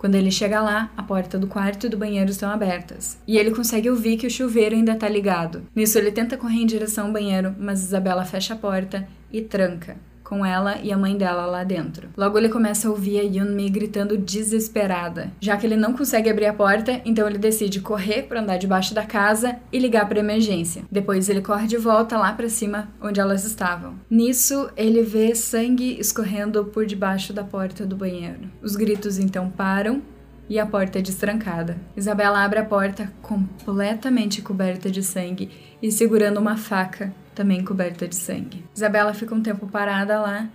Quando 0.01 0.15
ele 0.15 0.31
chega 0.31 0.63
lá, 0.63 0.91
a 0.97 1.03
porta 1.03 1.39
do 1.39 1.47
quarto 1.47 1.85
e 1.85 1.91
do 1.91 1.99
banheiro 1.99 2.31
estão 2.31 2.49
abertas. 2.51 3.19
E 3.29 3.37
ele 3.37 3.51
consegue 3.51 3.91
ouvir 3.91 4.17
que 4.17 4.27
o 4.27 4.31
chuveiro 4.31 4.75
ainda 4.75 4.93
está 4.93 5.07
ligado. 5.07 5.67
Nisso, 5.77 5.99
ele 5.99 6.11
tenta 6.11 6.39
correr 6.39 6.63
em 6.63 6.67
direção 6.67 7.09
ao 7.09 7.13
banheiro, 7.13 7.55
mas 7.59 7.83
Isabela 7.83 8.25
fecha 8.25 8.55
a 8.55 8.57
porta 8.57 9.07
e 9.31 9.43
tranca 9.43 9.99
com 10.31 10.47
ela 10.47 10.79
e 10.81 10.93
a 10.93 10.97
mãe 10.97 11.19
dela 11.19 11.45
lá 11.45 11.65
dentro. 11.65 12.09
Logo 12.17 12.39
ele 12.39 12.49
começa 12.49 12.87
a 12.87 12.91
ouvir 12.93 13.19
a 13.19 13.23
Yunmi 13.23 13.69
gritando 13.69 14.17
desesperada. 14.17 15.33
Já 15.41 15.57
que 15.57 15.67
ele 15.67 15.75
não 15.75 15.93
consegue 15.93 16.31
abrir 16.31 16.47
a 16.47 16.55
porta, 16.55 17.01
então 17.05 17.27
ele 17.27 17.37
decide 17.37 17.81
correr 17.81 18.23
para 18.23 18.41
andar 18.41 18.57
debaixo 18.57 18.95
da 18.95 19.05
casa 19.05 19.57
e 19.73 19.79
ligar 19.81 20.09
para 20.09 20.21
emergência. 20.21 20.85
Depois 20.89 21.29
ele 21.29 21.41
corre 21.41 21.67
de 21.67 21.77
volta 21.77 22.17
lá 22.17 22.33
para 22.33 22.49
cima 22.49 22.89
onde 23.03 23.19
elas 23.19 23.45
estavam. 23.45 23.95
Nisso, 24.09 24.71
ele 24.77 25.03
vê 25.03 25.35
sangue 25.35 25.99
escorrendo 25.99 26.65
por 26.67 26.87
debaixo 26.87 27.33
da 27.33 27.43
porta 27.43 27.85
do 27.85 27.97
banheiro. 27.97 28.49
Os 28.63 28.77
gritos 28.77 29.19
então 29.19 29.51
param 29.51 30.01
e 30.49 30.61
a 30.61 30.67
porta 30.67 31.01
é 31.01 31.03
destrancada. 31.03 31.77
Isabela 31.97 32.45
abre 32.45 32.61
a 32.61 32.65
porta 32.65 33.13
completamente 33.21 34.41
coberta 34.43 34.89
de 34.89 35.03
sangue 35.03 35.51
e 35.83 35.91
segurando 35.91 36.39
uma 36.39 36.57
faca 36.57 37.13
também 37.35 37.65
coberta 37.65 38.07
de 38.07 38.17
sangue. 38.17 38.65
Isabela 38.75 39.15
fica 39.15 39.35
um 39.35 39.43
tempo 39.43 39.67
parada 39.67 40.21
lá 40.21 40.49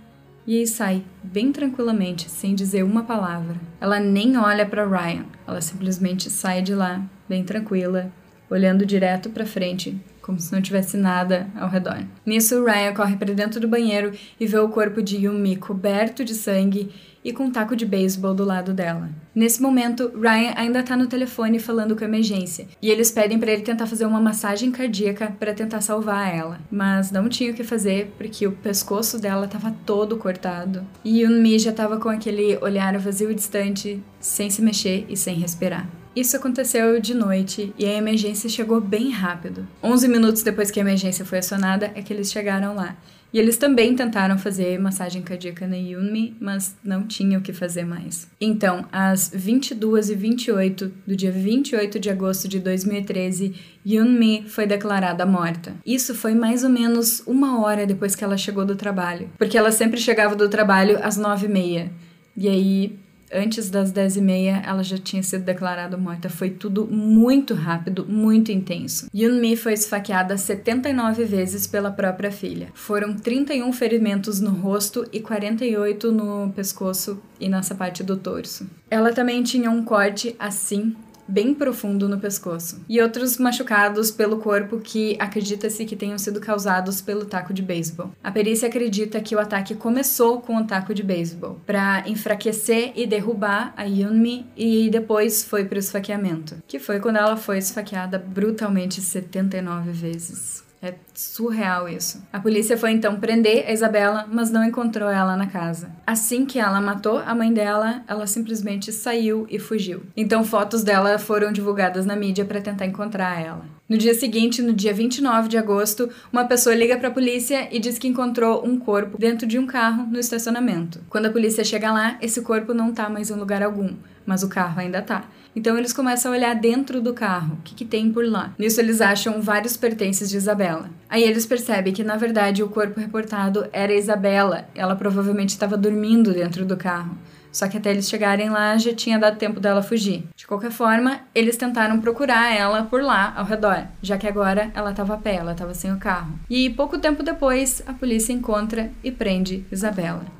e 0.46 0.58
aí 0.58 0.66
sai, 0.66 1.02
bem 1.24 1.50
tranquilamente, 1.50 2.30
sem 2.30 2.54
dizer 2.54 2.84
uma 2.84 3.02
palavra. 3.02 3.56
Ela 3.80 3.98
nem 3.98 4.36
olha 4.36 4.64
para 4.64 4.86
Ryan, 4.86 5.24
ela 5.46 5.60
simplesmente 5.60 6.30
sai 6.30 6.62
de 6.62 6.74
lá, 6.74 7.02
bem 7.28 7.42
tranquila, 7.42 8.12
olhando 8.48 8.86
direto 8.86 9.28
para 9.30 9.44
frente, 9.44 10.00
como 10.26 10.40
se 10.40 10.52
não 10.52 10.60
tivesse 10.60 10.96
nada 10.96 11.46
ao 11.54 11.68
redor. 11.68 12.04
Nisso, 12.26 12.64
Ryan 12.64 12.92
corre 12.92 13.16
para 13.16 13.32
dentro 13.32 13.60
do 13.60 13.68
banheiro 13.68 14.10
e 14.40 14.44
vê 14.44 14.58
o 14.58 14.68
corpo 14.68 15.00
de 15.00 15.18
Yumi 15.18 15.54
coberto 15.54 16.24
de 16.24 16.34
sangue 16.34 16.90
e 17.24 17.32
com 17.32 17.44
um 17.44 17.50
taco 17.50 17.76
de 17.76 17.86
beisebol 17.86 18.34
do 18.34 18.44
lado 18.44 18.74
dela. 18.74 19.08
Nesse 19.34 19.62
momento, 19.62 20.12
Ryan 20.14 20.52
ainda 20.56 20.82
tá 20.82 20.96
no 20.96 21.06
telefone 21.06 21.58
falando 21.58 21.96
com 21.96 22.04
a 22.04 22.08
emergência, 22.08 22.66
e 22.80 22.88
eles 22.88 23.10
pedem 23.10 23.38
para 23.38 23.52
ele 23.52 23.62
tentar 23.62 23.86
fazer 23.86 24.06
uma 24.06 24.20
massagem 24.20 24.70
cardíaca 24.70 25.34
para 25.38 25.54
tentar 25.54 25.80
salvar 25.80 26.32
ela, 26.34 26.60
mas 26.70 27.10
não 27.10 27.28
tinha 27.28 27.50
o 27.50 27.54
que 27.54 27.64
fazer 27.64 28.12
porque 28.16 28.46
o 28.46 28.52
pescoço 28.52 29.20
dela 29.20 29.48
tava 29.48 29.74
todo 29.84 30.16
cortado. 30.16 30.84
E 31.04 31.22
Yunmi 31.22 31.58
já 31.58 31.72
tava 31.72 31.98
com 31.98 32.08
aquele 32.08 32.58
olhar 32.58 32.96
vazio 32.98 33.30
e 33.30 33.34
distante, 33.34 34.02
sem 34.20 34.48
se 34.48 34.62
mexer 34.62 35.04
e 35.08 35.16
sem 35.16 35.36
respirar. 35.36 35.88
Isso 36.16 36.34
aconteceu 36.34 36.98
de 36.98 37.12
noite 37.12 37.74
e 37.78 37.84
a 37.84 37.92
emergência 37.92 38.48
chegou 38.48 38.80
bem 38.80 39.10
rápido. 39.10 39.68
11 39.84 40.08
minutos 40.08 40.42
depois 40.42 40.70
que 40.70 40.80
a 40.80 40.82
emergência 40.82 41.26
foi 41.26 41.40
acionada 41.40 41.92
é 41.94 42.00
que 42.00 42.10
eles 42.10 42.32
chegaram 42.32 42.74
lá. 42.74 42.96
E 43.34 43.38
eles 43.38 43.58
também 43.58 43.94
tentaram 43.94 44.38
fazer 44.38 44.78
massagem 44.78 45.20
cardíaca 45.20 45.66
na 45.66 45.76
Yunmi, 45.76 46.34
mas 46.40 46.74
não 46.82 47.06
tinham 47.06 47.38
o 47.38 47.42
que 47.42 47.52
fazer 47.52 47.84
mais. 47.84 48.26
Então, 48.40 48.86
às 48.90 49.30
22h28 49.30 50.90
do 51.06 51.14
dia 51.14 51.30
28 51.30 52.00
de 52.00 52.08
agosto 52.08 52.48
de 52.48 52.60
2013, 52.60 53.54
Yunmi 53.86 54.46
foi 54.48 54.66
declarada 54.66 55.26
morta. 55.26 55.74
Isso 55.84 56.14
foi 56.14 56.34
mais 56.34 56.64
ou 56.64 56.70
menos 56.70 57.22
uma 57.26 57.60
hora 57.60 57.84
depois 57.84 58.14
que 58.14 58.24
ela 58.24 58.38
chegou 58.38 58.64
do 58.64 58.74
trabalho, 58.74 59.28
porque 59.36 59.58
ela 59.58 59.70
sempre 59.70 60.00
chegava 60.00 60.34
do 60.34 60.48
trabalho 60.48 60.98
às 61.02 61.18
9h30. 61.18 61.90
E 62.38 62.48
aí, 62.48 62.98
antes 63.32 63.70
das 63.70 63.90
10 63.90 64.16
e 64.16 64.20
meia, 64.20 64.62
ela 64.64 64.82
já 64.82 64.98
tinha 64.98 65.22
sido 65.22 65.44
declarada 65.44 65.96
morta. 65.96 66.28
Foi 66.28 66.50
tudo 66.50 66.86
muito 66.86 67.54
rápido, 67.54 68.06
muito 68.08 68.52
intenso. 68.52 69.08
Yunmi 69.14 69.56
foi 69.56 69.72
esfaqueada 69.72 70.36
79 70.36 71.24
vezes 71.24 71.66
pela 71.66 71.90
própria 71.90 72.30
filha. 72.30 72.68
Foram 72.74 73.14
31 73.14 73.72
ferimentos 73.72 74.40
no 74.40 74.50
rosto 74.50 75.06
e 75.12 75.20
48 75.20 76.12
no 76.12 76.52
pescoço 76.52 77.20
e 77.40 77.48
nessa 77.48 77.74
parte 77.74 78.02
do 78.02 78.16
torso. 78.16 78.66
Ela 78.90 79.12
também 79.12 79.42
tinha 79.42 79.70
um 79.70 79.82
corte 79.84 80.34
assim 80.38 80.94
bem 81.28 81.54
profundo 81.54 82.08
no 82.08 82.18
pescoço, 82.18 82.84
e 82.88 83.00
outros 83.00 83.38
machucados 83.38 84.10
pelo 84.10 84.38
corpo 84.38 84.78
que 84.78 85.16
acredita-se 85.18 85.84
que 85.84 85.96
tenham 85.96 86.18
sido 86.18 86.40
causados 86.40 87.00
pelo 87.00 87.24
taco 87.24 87.52
de 87.52 87.62
beisebol. 87.62 88.12
A 88.22 88.30
perícia 88.30 88.68
acredita 88.68 89.20
que 89.20 89.34
o 89.34 89.40
ataque 89.40 89.74
começou 89.74 90.40
com 90.40 90.56
o 90.56 90.64
taco 90.64 90.94
de 90.94 91.02
beisebol, 91.02 91.60
para 91.66 92.04
enfraquecer 92.08 92.92
e 92.94 93.06
derrubar 93.06 93.72
a 93.76 93.84
Yunmi 93.84 94.46
e 94.56 94.90
depois 94.90 95.44
foi 95.44 95.64
para 95.64 95.76
o 95.76 95.78
esfaqueamento, 95.78 96.56
que 96.66 96.78
foi 96.78 97.00
quando 97.00 97.16
ela 97.16 97.36
foi 97.36 97.58
esfaqueada 97.58 98.18
brutalmente 98.18 99.00
79 99.00 99.90
vezes. 99.92 100.65
É 100.86 100.94
surreal 101.14 101.88
isso. 101.88 102.22
A 102.32 102.38
polícia 102.38 102.78
foi 102.78 102.92
então 102.92 103.18
prender 103.18 103.66
a 103.66 103.72
Isabela, 103.72 104.24
mas 104.30 104.52
não 104.52 104.64
encontrou 104.64 105.10
ela 105.10 105.36
na 105.36 105.48
casa. 105.48 105.90
Assim 106.06 106.46
que 106.46 106.60
ela 106.60 106.80
matou 106.80 107.18
a 107.18 107.34
mãe 107.34 107.52
dela, 107.52 108.04
ela 108.06 108.24
simplesmente 108.24 108.92
saiu 108.92 109.48
e 109.50 109.58
fugiu. 109.58 110.04
Então 110.16 110.44
fotos 110.44 110.84
dela 110.84 111.18
foram 111.18 111.50
divulgadas 111.50 112.06
na 112.06 112.14
mídia 112.14 112.44
para 112.44 112.60
tentar 112.60 112.86
encontrar 112.86 113.40
ela. 113.44 113.64
No 113.88 113.98
dia 113.98 114.14
seguinte, 114.14 114.62
no 114.62 114.72
dia 114.72 114.94
29 114.94 115.48
de 115.48 115.58
agosto, 115.58 116.08
uma 116.32 116.44
pessoa 116.44 116.76
liga 116.76 116.96
para 116.96 117.08
a 117.08 117.12
polícia 117.12 117.68
e 117.72 117.80
diz 117.80 117.98
que 117.98 118.06
encontrou 118.06 118.64
um 118.64 118.78
corpo 118.78 119.18
dentro 119.18 119.44
de 119.44 119.58
um 119.58 119.66
carro 119.66 120.06
no 120.06 120.20
estacionamento. 120.20 121.00
Quando 121.10 121.26
a 121.26 121.32
polícia 121.32 121.64
chega 121.64 121.92
lá, 121.92 122.16
esse 122.22 122.42
corpo 122.42 122.72
não 122.72 122.92
tá 122.92 123.08
mais 123.08 123.28
em 123.28 123.34
lugar 123.34 123.60
algum, 123.60 123.94
mas 124.26 124.42
o 124.42 124.48
carro 124.48 124.80
ainda 124.80 125.00
tá. 125.00 125.24
Então 125.54 125.78
eles 125.78 125.92
começam 125.92 126.30
a 126.30 126.34
olhar 126.36 126.54
dentro 126.54 127.00
do 127.00 127.14
carro, 127.14 127.54
o 127.54 127.62
que, 127.62 127.74
que 127.74 127.84
tem 127.86 128.12
por 128.12 128.28
lá. 128.28 128.52
Nisso 128.58 128.78
eles 128.78 129.00
acham 129.00 129.40
vários 129.40 129.74
pertences 129.74 130.28
de 130.28 130.36
Isabela. 130.36 130.90
Aí 131.08 131.22
eles 131.22 131.46
percebem 131.46 131.94
que 131.94 132.04
na 132.04 132.16
verdade 132.16 132.62
o 132.62 132.68
corpo 132.68 133.00
reportado 133.00 133.66
era 133.72 133.94
Isabela. 133.94 134.68
Ela 134.74 134.94
provavelmente 134.94 135.50
estava 135.50 135.76
dormindo 135.76 136.34
dentro 136.34 136.66
do 136.66 136.76
carro. 136.76 137.16
Só 137.50 137.66
que 137.68 137.78
até 137.78 137.90
eles 137.90 138.06
chegarem 138.06 138.50
lá 138.50 138.76
já 138.76 138.92
tinha 138.92 139.18
dado 139.18 139.38
tempo 139.38 139.58
dela 139.58 139.82
fugir. 139.82 140.24
De 140.36 140.46
qualquer 140.46 140.70
forma, 140.70 141.20
eles 141.34 141.56
tentaram 141.56 141.98
procurar 142.02 142.54
ela 142.54 142.82
por 142.82 143.02
lá, 143.02 143.32
ao 143.34 143.46
redor, 143.46 143.86
já 144.02 144.18
que 144.18 144.28
agora 144.28 144.70
ela 144.74 144.90
estava 144.90 145.14
a 145.14 145.16
pé, 145.16 145.36
ela 145.36 145.52
estava 145.52 145.72
sem 145.72 145.90
o 145.90 145.98
carro. 145.98 146.38
E 146.50 146.68
pouco 146.68 146.98
tempo 146.98 147.22
depois, 147.22 147.82
a 147.86 147.94
polícia 147.94 148.34
encontra 148.34 148.90
e 149.02 149.10
prende 149.10 149.64
Isabela. 149.72 150.35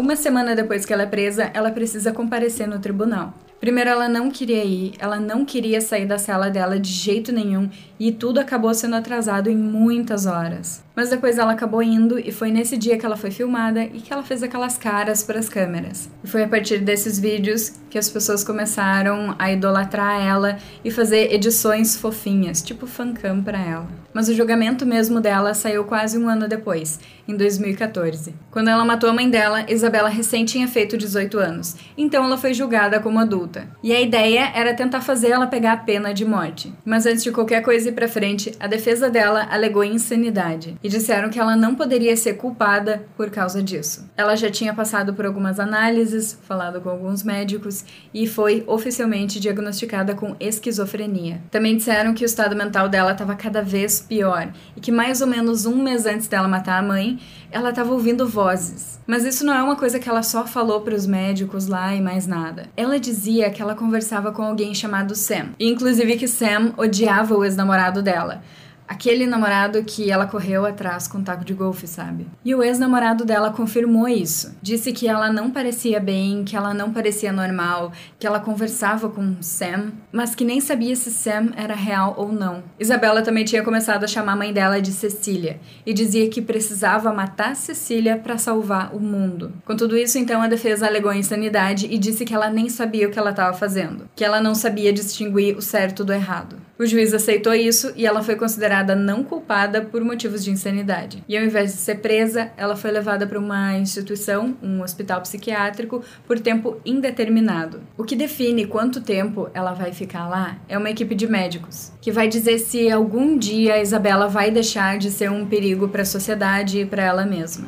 Uma 0.00 0.14
semana 0.14 0.54
depois 0.54 0.86
que 0.86 0.92
ela 0.92 1.02
é 1.02 1.06
presa, 1.06 1.50
ela 1.52 1.72
precisa 1.72 2.12
comparecer 2.12 2.68
no 2.68 2.78
tribunal. 2.78 3.34
Primeiro, 3.58 3.90
ela 3.90 4.08
não 4.08 4.30
queria 4.30 4.64
ir, 4.64 4.92
ela 4.96 5.18
não 5.18 5.44
queria 5.44 5.80
sair 5.80 6.06
da 6.06 6.16
cela 6.16 6.48
dela 6.48 6.78
de 6.78 6.88
jeito 6.88 7.32
nenhum 7.32 7.68
e 7.98 8.12
tudo 8.12 8.38
acabou 8.38 8.72
sendo 8.74 8.96
atrasado 8.96 9.50
em 9.50 9.56
muitas 9.56 10.26
horas. 10.26 10.82
Mas 10.94 11.10
depois 11.10 11.38
ela 11.38 11.52
acabou 11.52 11.80
indo 11.80 12.18
e 12.18 12.32
foi 12.32 12.50
nesse 12.50 12.76
dia 12.76 12.98
que 12.98 13.06
ela 13.06 13.16
foi 13.16 13.30
filmada 13.30 13.84
e 13.84 14.00
que 14.00 14.12
ela 14.12 14.24
fez 14.24 14.42
aquelas 14.42 14.76
caras 14.76 15.22
para 15.22 15.38
as 15.38 15.48
câmeras. 15.48 16.10
E 16.24 16.26
foi 16.26 16.42
a 16.42 16.48
partir 16.48 16.78
desses 16.78 17.20
vídeos 17.20 17.74
que 17.88 17.98
as 17.98 18.10
pessoas 18.10 18.42
começaram 18.42 19.34
a 19.38 19.52
idolatrar 19.52 20.20
ela 20.20 20.58
e 20.84 20.90
fazer 20.90 21.32
edições 21.32 21.96
fofinhas, 21.96 22.60
tipo 22.62 22.86
fancam 22.86 23.42
para 23.42 23.58
ela. 23.58 23.86
Mas 24.12 24.28
o 24.28 24.34
julgamento 24.34 24.84
mesmo 24.84 25.20
dela 25.20 25.54
saiu 25.54 25.84
quase 25.84 26.18
um 26.18 26.28
ano 26.28 26.48
depois, 26.48 26.98
em 27.28 27.36
2014. 27.36 28.34
Quando 28.50 28.68
ela 28.68 28.84
matou 28.84 29.08
a 29.08 29.12
mãe 29.12 29.30
dela, 29.30 29.64
Isabela 29.70 30.08
recém 30.08 30.44
tinha 30.44 30.66
feito 30.66 30.98
18 30.98 31.38
anos, 31.38 31.76
então 31.96 32.24
ela 32.24 32.36
foi 32.36 32.52
julgada 32.52 32.98
como 32.98 33.20
adulta. 33.20 33.68
E 33.80 33.92
a 33.92 34.00
ideia 34.00 34.50
era 34.54 34.74
tentar 34.74 35.00
fazer 35.00 35.28
ela 35.28 35.46
pegar 35.46 35.72
a 35.72 35.76
pena 35.76 36.12
de 36.12 36.24
morte. 36.24 36.72
Mas 36.84 37.06
antes 37.06 37.22
de 37.22 37.30
qualquer 37.30 37.62
coisa 37.62 37.87
ir 37.88 37.92
pra 37.92 38.08
frente, 38.08 38.52
a 38.58 38.66
defesa 38.66 39.10
dela 39.10 39.46
alegou 39.50 39.84
insanidade 39.84 40.76
e 40.82 40.88
disseram 40.88 41.30
que 41.30 41.38
ela 41.38 41.56
não 41.56 41.74
poderia 41.74 42.16
ser 42.16 42.34
culpada 42.34 43.04
por 43.16 43.30
causa 43.30 43.62
disso. 43.62 44.08
Ela 44.16 44.36
já 44.36 44.50
tinha 44.50 44.74
passado 44.74 45.14
por 45.14 45.26
algumas 45.26 45.58
análises, 45.58 46.38
falado 46.42 46.80
com 46.80 46.88
alguns 46.88 47.22
médicos 47.22 47.84
e 48.12 48.26
foi 48.26 48.64
oficialmente 48.66 49.40
diagnosticada 49.40 50.14
com 50.14 50.36
esquizofrenia. 50.38 51.40
Também 51.50 51.76
disseram 51.76 52.14
que 52.14 52.24
o 52.24 52.26
estado 52.26 52.56
mental 52.56 52.88
dela 52.88 53.12
estava 53.12 53.34
cada 53.34 53.62
vez 53.62 54.00
pior 54.00 54.52
e 54.76 54.80
que 54.80 54.92
mais 54.92 55.20
ou 55.20 55.26
menos 55.26 55.66
um 55.66 55.82
mês 55.82 56.06
antes 56.06 56.28
dela 56.28 56.48
matar 56.48 56.78
a 56.78 56.86
mãe, 56.86 57.18
ela 57.50 57.70
estava 57.70 57.92
ouvindo 57.92 58.28
vozes. 58.28 58.98
Mas 59.06 59.24
isso 59.24 59.44
não 59.44 59.54
é 59.54 59.62
uma 59.62 59.76
coisa 59.76 59.98
que 59.98 60.08
ela 60.08 60.22
só 60.22 60.46
falou 60.46 60.82
para 60.82 60.94
os 60.94 61.06
médicos 61.06 61.66
lá 61.66 61.94
e 61.94 62.00
mais 62.00 62.26
nada. 62.26 62.68
Ela 62.76 63.00
dizia 63.00 63.50
que 63.50 63.62
ela 63.62 63.74
conversava 63.74 64.32
com 64.32 64.42
alguém 64.42 64.74
chamado 64.74 65.14
Sam, 65.14 65.54
e 65.58 65.66
inclusive 65.66 66.16
que 66.16 66.28
Sam 66.28 66.74
odiava 66.76 67.34
o 67.34 67.42
ex-namorado 67.44 67.77
dela 68.02 68.42
aquele 68.88 69.26
namorado 69.26 69.84
que 69.84 70.10
ela 70.10 70.26
correu 70.26 70.64
atrás 70.64 71.06
com 71.06 71.18
um 71.18 71.22
taco 71.22 71.44
de 71.44 71.52
golfe, 71.52 71.86
sabe? 71.86 72.26
E 72.42 72.54
o 72.54 72.62
ex-namorado 72.62 73.24
dela 73.24 73.52
confirmou 73.52 74.08
isso. 74.08 74.56
Disse 74.62 74.92
que 74.92 75.06
ela 75.06 75.30
não 75.30 75.50
parecia 75.50 76.00
bem, 76.00 76.42
que 76.42 76.56
ela 76.56 76.72
não 76.72 76.90
parecia 76.90 77.30
normal, 77.30 77.92
que 78.18 78.26
ela 78.26 78.40
conversava 78.40 79.10
com 79.10 79.36
Sam, 79.42 79.92
mas 80.10 80.34
que 80.34 80.44
nem 80.44 80.60
sabia 80.60 80.96
se 80.96 81.10
Sam 81.10 81.50
era 81.54 81.74
real 81.74 82.14
ou 82.16 82.32
não. 82.32 82.64
Isabela 82.80 83.20
também 83.20 83.44
tinha 83.44 83.62
começado 83.62 84.04
a 84.04 84.08
chamar 84.08 84.32
a 84.32 84.36
mãe 84.36 84.52
dela 84.52 84.80
de 84.80 84.90
Cecília 84.90 85.60
e 85.84 85.92
dizia 85.92 86.30
que 86.30 86.40
precisava 86.40 87.12
matar 87.12 87.54
Cecília 87.54 88.16
para 88.16 88.38
salvar 88.38 88.94
o 88.94 89.00
mundo. 89.00 89.52
Com 89.66 89.76
tudo 89.76 89.96
isso, 89.96 90.16
então, 90.18 90.40
a 90.40 90.48
defesa 90.48 90.86
alegou 90.86 91.12
insanidade 91.12 91.86
e 91.90 91.98
disse 91.98 92.24
que 92.24 92.34
ela 92.34 92.48
nem 92.48 92.68
sabia 92.68 93.06
o 93.06 93.10
que 93.10 93.18
ela 93.18 93.30
estava 93.30 93.56
fazendo, 93.56 94.08
que 94.16 94.24
ela 94.24 94.40
não 94.40 94.54
sabia 94.54 94.92
distinguir 94.92 95.56
o 95.56 95.62
certo 95.62 96.04
do 96.04 96.12
errado. 96.12 96.67
O 96.78 96.86
juiz 96.86 97.12
aceitou 97.12 97.52
isso 97.52 97.92
e 97.96 98.06
ela 98.06 98.22
foi 98.22 98.36
considerada 98.36 98.94
não 98.94 99.24
culpada 99.24 99.82
por 99.82 100.00
motivos 100.04 100.44
de 100.44 100.52
insanidade. 100.52 101.24
E 101.28 101.36
ao 101.36 101.42
invés 101.42 101.72
de 101.72 101.78
ser 101.78 101.96
presa, 101.96 102.52
ela 102.56 102.76
foi 102.76 102.92
levada 102.92 103.26
para 103.26 103.36
uma 103.38 103.76
instituição, 103.76 104.56
um 104.62 104.80
hospital 104.80 105.20
psiquiátrico, 105.22 106.04
por 106.24 106.38
tempo 106.38 106.80
indeterminado. 106.86 107.80
O 107.96 108.04
que 108.04 108.14
define 108.14 108.64
quanto 108.64 109.00
tempo 109.00 109.50
ela 109.52 109.72
vai 109.72 109.92
ficar 109.92 110.28
lá 110.28 110.56
é 110.68 110.78
uma 110.78 110.88
equipe 110.88 111.16
de 111.16 111.26
médicos, 111.26 111.90
que 112.00 112.12
vai 112.12 112.28
dizer 112.28 112.60
se 112.60 112.88
algum 112.88 113.36
dia 113.36 113.74
a 113.74 113.82
Isabela 113.82 114.28
vai 114.28 114.48
deixar 114.52 114.98
de 114.98 115.10
ser 115.10 115.32
um 115.32 115.46
perigo 115.46 115.88
para 115.88 116.02
a 116.02 116.06
sociedade 116.06 116.78
e 116.78 116.86
para 116.86 117.02
ela 117.02 117.26
mesma. 117.26 117.66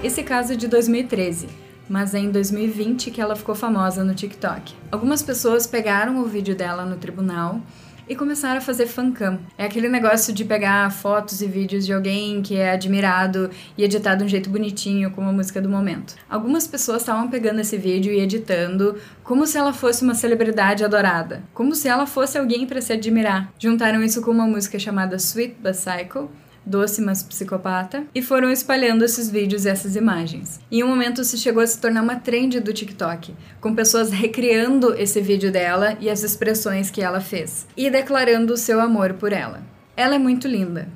Esse 0.00 0.22
caso 0.22 0.52
é 0.52 0.56
de 0.56 0.68
2013 0.68 1.59
mas 1.90 2.14
é 2.14 2.20
em 2.20 2.30
2020 2.30 3.10
que 3.10 3.20
ela 3.20 3.34
ficou 3.34 3.54
famosa 3.54 4.04
no 4.04 4.14
TikTok. 4.14 4.74
Algumas 4.92 5.24
pessoas 5.24 5.66
pegaram 5.66 6.22
o 6.22 6.24
vídeo 6.24 6.54
dela 6.54 6.86
no 6.86 6.96
tribunal 6.96 7.60
e 8.08 8.14
começaram 8.14 8.58
a 8.58 8.60
fazer 8.60 8.86
fancam. 8.86 9.40
É 9.58 9.64
aquele 9.64 9.88
negócio 9.88 10.32
de 10.32 10.44
pegar 10.44 10.90
fotos 10.92 11.42
e 11.42 11.46
vídeos 11.46 11.84
de 11.84 11.92
alguém 11.92 12.42
que 12.42 12.56
é 12.56 12.72
admirado 12.72 13.50
e 13.76 13.82
editar 13.82 14.14
de 14.14 14.24
um 14.24 14.28
jeito 14.28 14.48
bonitinho, 14.50 15.10
como 15.10 15.28
a 15.28 15.32
música 15.32 15.60
do 15.60 15.68
momento. 15.68 16.14
Algumas 16.28 16.66
pessoas 16.66 17.02
estavam 17.02 17.28
pegando 17.28 17.60
esse 17.60 17.76
vídeo 17.76 18.12
e 18.12 18.20
editando 18.20 18.96
como 19.24 19.46
se 19.46 19.58
ela 19.58 19.72
fosse 19.72 20.02
uma 20.04 20.14
celebridade 20.14 20.84
adorada, 20.84 21.42
como 21.52 21.74
se 21.74 21.88
ela 21.88 22.06
fosse 22.06 22.38
alguém 22.38 22.66
para 22.66 22.80
se 22.80 22.92
admirar. 22.92 23.52
Juntaram 23.58 24.02
isso 24.02 24.22
com 24.22 24.30
uma 24.30 24.46
música 24.46 24.78
chamada 24.78 25.16
Sweet 25.16 25.56
But 25.60 25.74
Psycho 25.74 26.28
doce 26.64 27.00
mas 27.00 27.22
psicopata, 27.22 28.04
e 28.14 28.22
foram 28.22 28.50
espalhando 28.50 29.04
esses 29.04 29.30
vídeos 29.30 29.64
e 29.64 29.68
essas 29.68 29.96
imagens. 29.96 30.60
Em 30.70 30.82
um 30.82 30.88
momento 30.88 31.24
se 31.24 31.38
chegou 31.38 31.62
a 31.62 31.66
se 31.66 31.80
tornar 31.80 32.02
uma 32.02 32.16
trend 32.16 32.60
do 32.60 32.72
TikTok, 32.72 33.34
com 33.60 33.74
pessoas 33.74 34.10
recriando 34.10 34.94
esse 34.94 35.20
vídeo 35.20 35.50
dela 35.50 35.96
e 36.00 36.08
as 36.08 36.22
expressões 36.22 36.90
que 36.90 37.02
ela 37.02 37.20
fez, 37.20 37.66
e 37.76 37.90
declarando 37.90 38.52
o 38.52 38.58
seu 38.58 38.80
amor 38.80 39.14
por 39.14 39.32
ela. 39.32 39.62
Ela 39.96 40.14
é 40.14 40.18
muito 40.18 40.48
linda. 40.48 40.88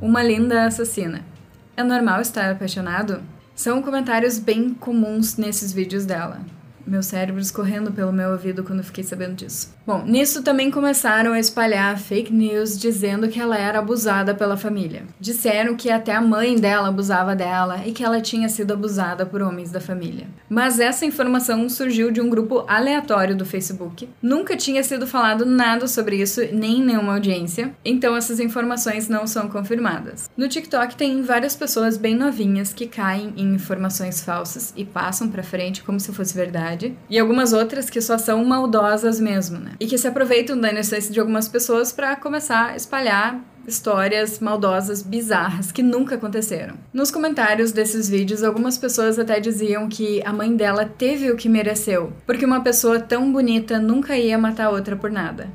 Uma 0.00 0.22
linda 0.22 0.66
assassina. 0.66 1.24
É 1.76 1.82
normal 1.82 2.20
estar 2.20 2.50
apaixonado? 2.50 3.22
São 3.54 3.82
comentários 3.82 4.38
bem 4.38 4.74
comuns 4.74 5.36
nesses 5.36 5.72
vídeos 5.72 6.04
dela 6.04 6.40
meu 6.86 7.02
cérebro 7.02 7.40
escorrendo 7.40 7.92
pelo 7.92 8.12
meu 8.12 8.30
ouvido 8.30 8.62
quando 8.62 8.82
fiquei 8.82 9.04
sabendo 9.04 9.34
disso. 9.34 9.74
Bom, 9.86 10.02
nisso 10.04 10.42
também 10.42 10.70
começaram 10.70 11.32
a 11.32 11.38
espalhar 11.38 11.98
fake 11.98 12.32
news 12.32 12.78
dizendo 12.78 13.28
que 13.28 13.40
ela 13.40 13.56
era 13.56 13.78
abusada 13.78 14.34
pela 14.34 14.56
família. 14.56 15.04
Disseram 15.20 15.76
que 15.76 15.90
até 15.90 16.14
a 16.14 16.20
mãe 16.20 16.56
dela 16.56 16.88
abusava 16.88 17.34
dela 17.34 17.82
e 17.86 17.92
que 17.92 18.04
ela 18.04 18.20
tinha 18.20 18.48
sido 18.48 18.72
abusada 18.72 19.24
por 19.24 19.42
homens 19.42 19.70
da 19.70 19.80
família. 19.80 20.26
Mas 20.48 20.80
essa 20.80 21.06
informação 21.06 21.68
surgiu 21.68 22.10
de 22.10 22.20
um 22.20 22.28
grupo 22.28 22.64
aleatório 22.68 23.36
do 23.36 23.46
Facebook. 23.46 24.08
Nunca 24.22 24.56
tinha 24.56 24.82
sido 24.82 25.06
falado 25.06 25.44
nada 25.44 25.86
sobre 25.86 26.16
isso, 26.16 26.40
nem 26.52 26.78
em 26.78 26.84
nenhuma 26.84 27.14
audiência, 27.14 27.74
então 27.84 28.16
essas 28.16 28.40
informações 28.40 29.08
não 29.08 29.26
são 29.26 29.48
confirmadas. 29.48 30.30
No 30.36 30.48
TikTok 30.48 30.96
tem 30.96 31.22
várias 31.22 31.54
pessoas 31.54 31.96
bem 31.96 32.14
novinhas 32.14 32.72
que 32.72 32.86
caem 32.86 33.32
em 33.36 33.54
informações 33.54 34.22
falsas 34.22 34.72
e 34.76 34.84
passam 34.84 35.28
para 35.28 35.42
frente 35.42 35.82
como 35.82 36.00
se 36.00 36.12
fosse 36.12 36.34
verdade 36.34 36.73
verdade, 36.74 36.96
e 37.08 37.18
algumas 37.18 37.52
outras 37.52 37.88
que 37.88 38.00
só 38.00 38.18
são 38.18 38.44
maldosas 38.44 39.20
mesmo, 39.20 39.58
né? 39.58 39.72
E 39.80 39.86
que 39.86 39.96
se 39.96 40.06
aproveitam 40.06 40.58
da 40.58 40.70
inocência 40.70 41.12
de 41.12 41.20
algumas 41.20 41.48
pessoas 41.48 41.92
para 41.92 42.16
começar 42.16 42.70
a 42.70 42.76
espalhar 42.76 43.40
histórias 43.66 44.40
maldosas 44.40 45.00
bizarras 45.00 45.72
que 45.72 45.82
nunca 45.82 46.16
aconteceram. 46.16 46.74
Nos 46.92 47.10
comentários 47.10 47.72
desses 47.72 48.10
vídeos, 48.10 48.42
algumas 48.42 48.76
pessoas 48.76 49.18
até 49.18 49.40
diziam 49.40 49.88
que 49.88 50.22
a 50.22 50.32
mãe 50.32 50.54
dela 50.54 50.84
teve 50.84 51.30
o 51.30 51.36
que 51.36 51.48
mereceu, 51.48 52.12
porque 52.26 52.44
uma 52.44 52.60
pessoa 52.60 53.00
tão 53.00 53.32
bonita 53.32 53.78
nunca 53.78 54.18
ia 54.18 54.36
matar 54.36 54.68
outra 54.68 54.96
por 54.96 55.10
nada. 55.10 55.48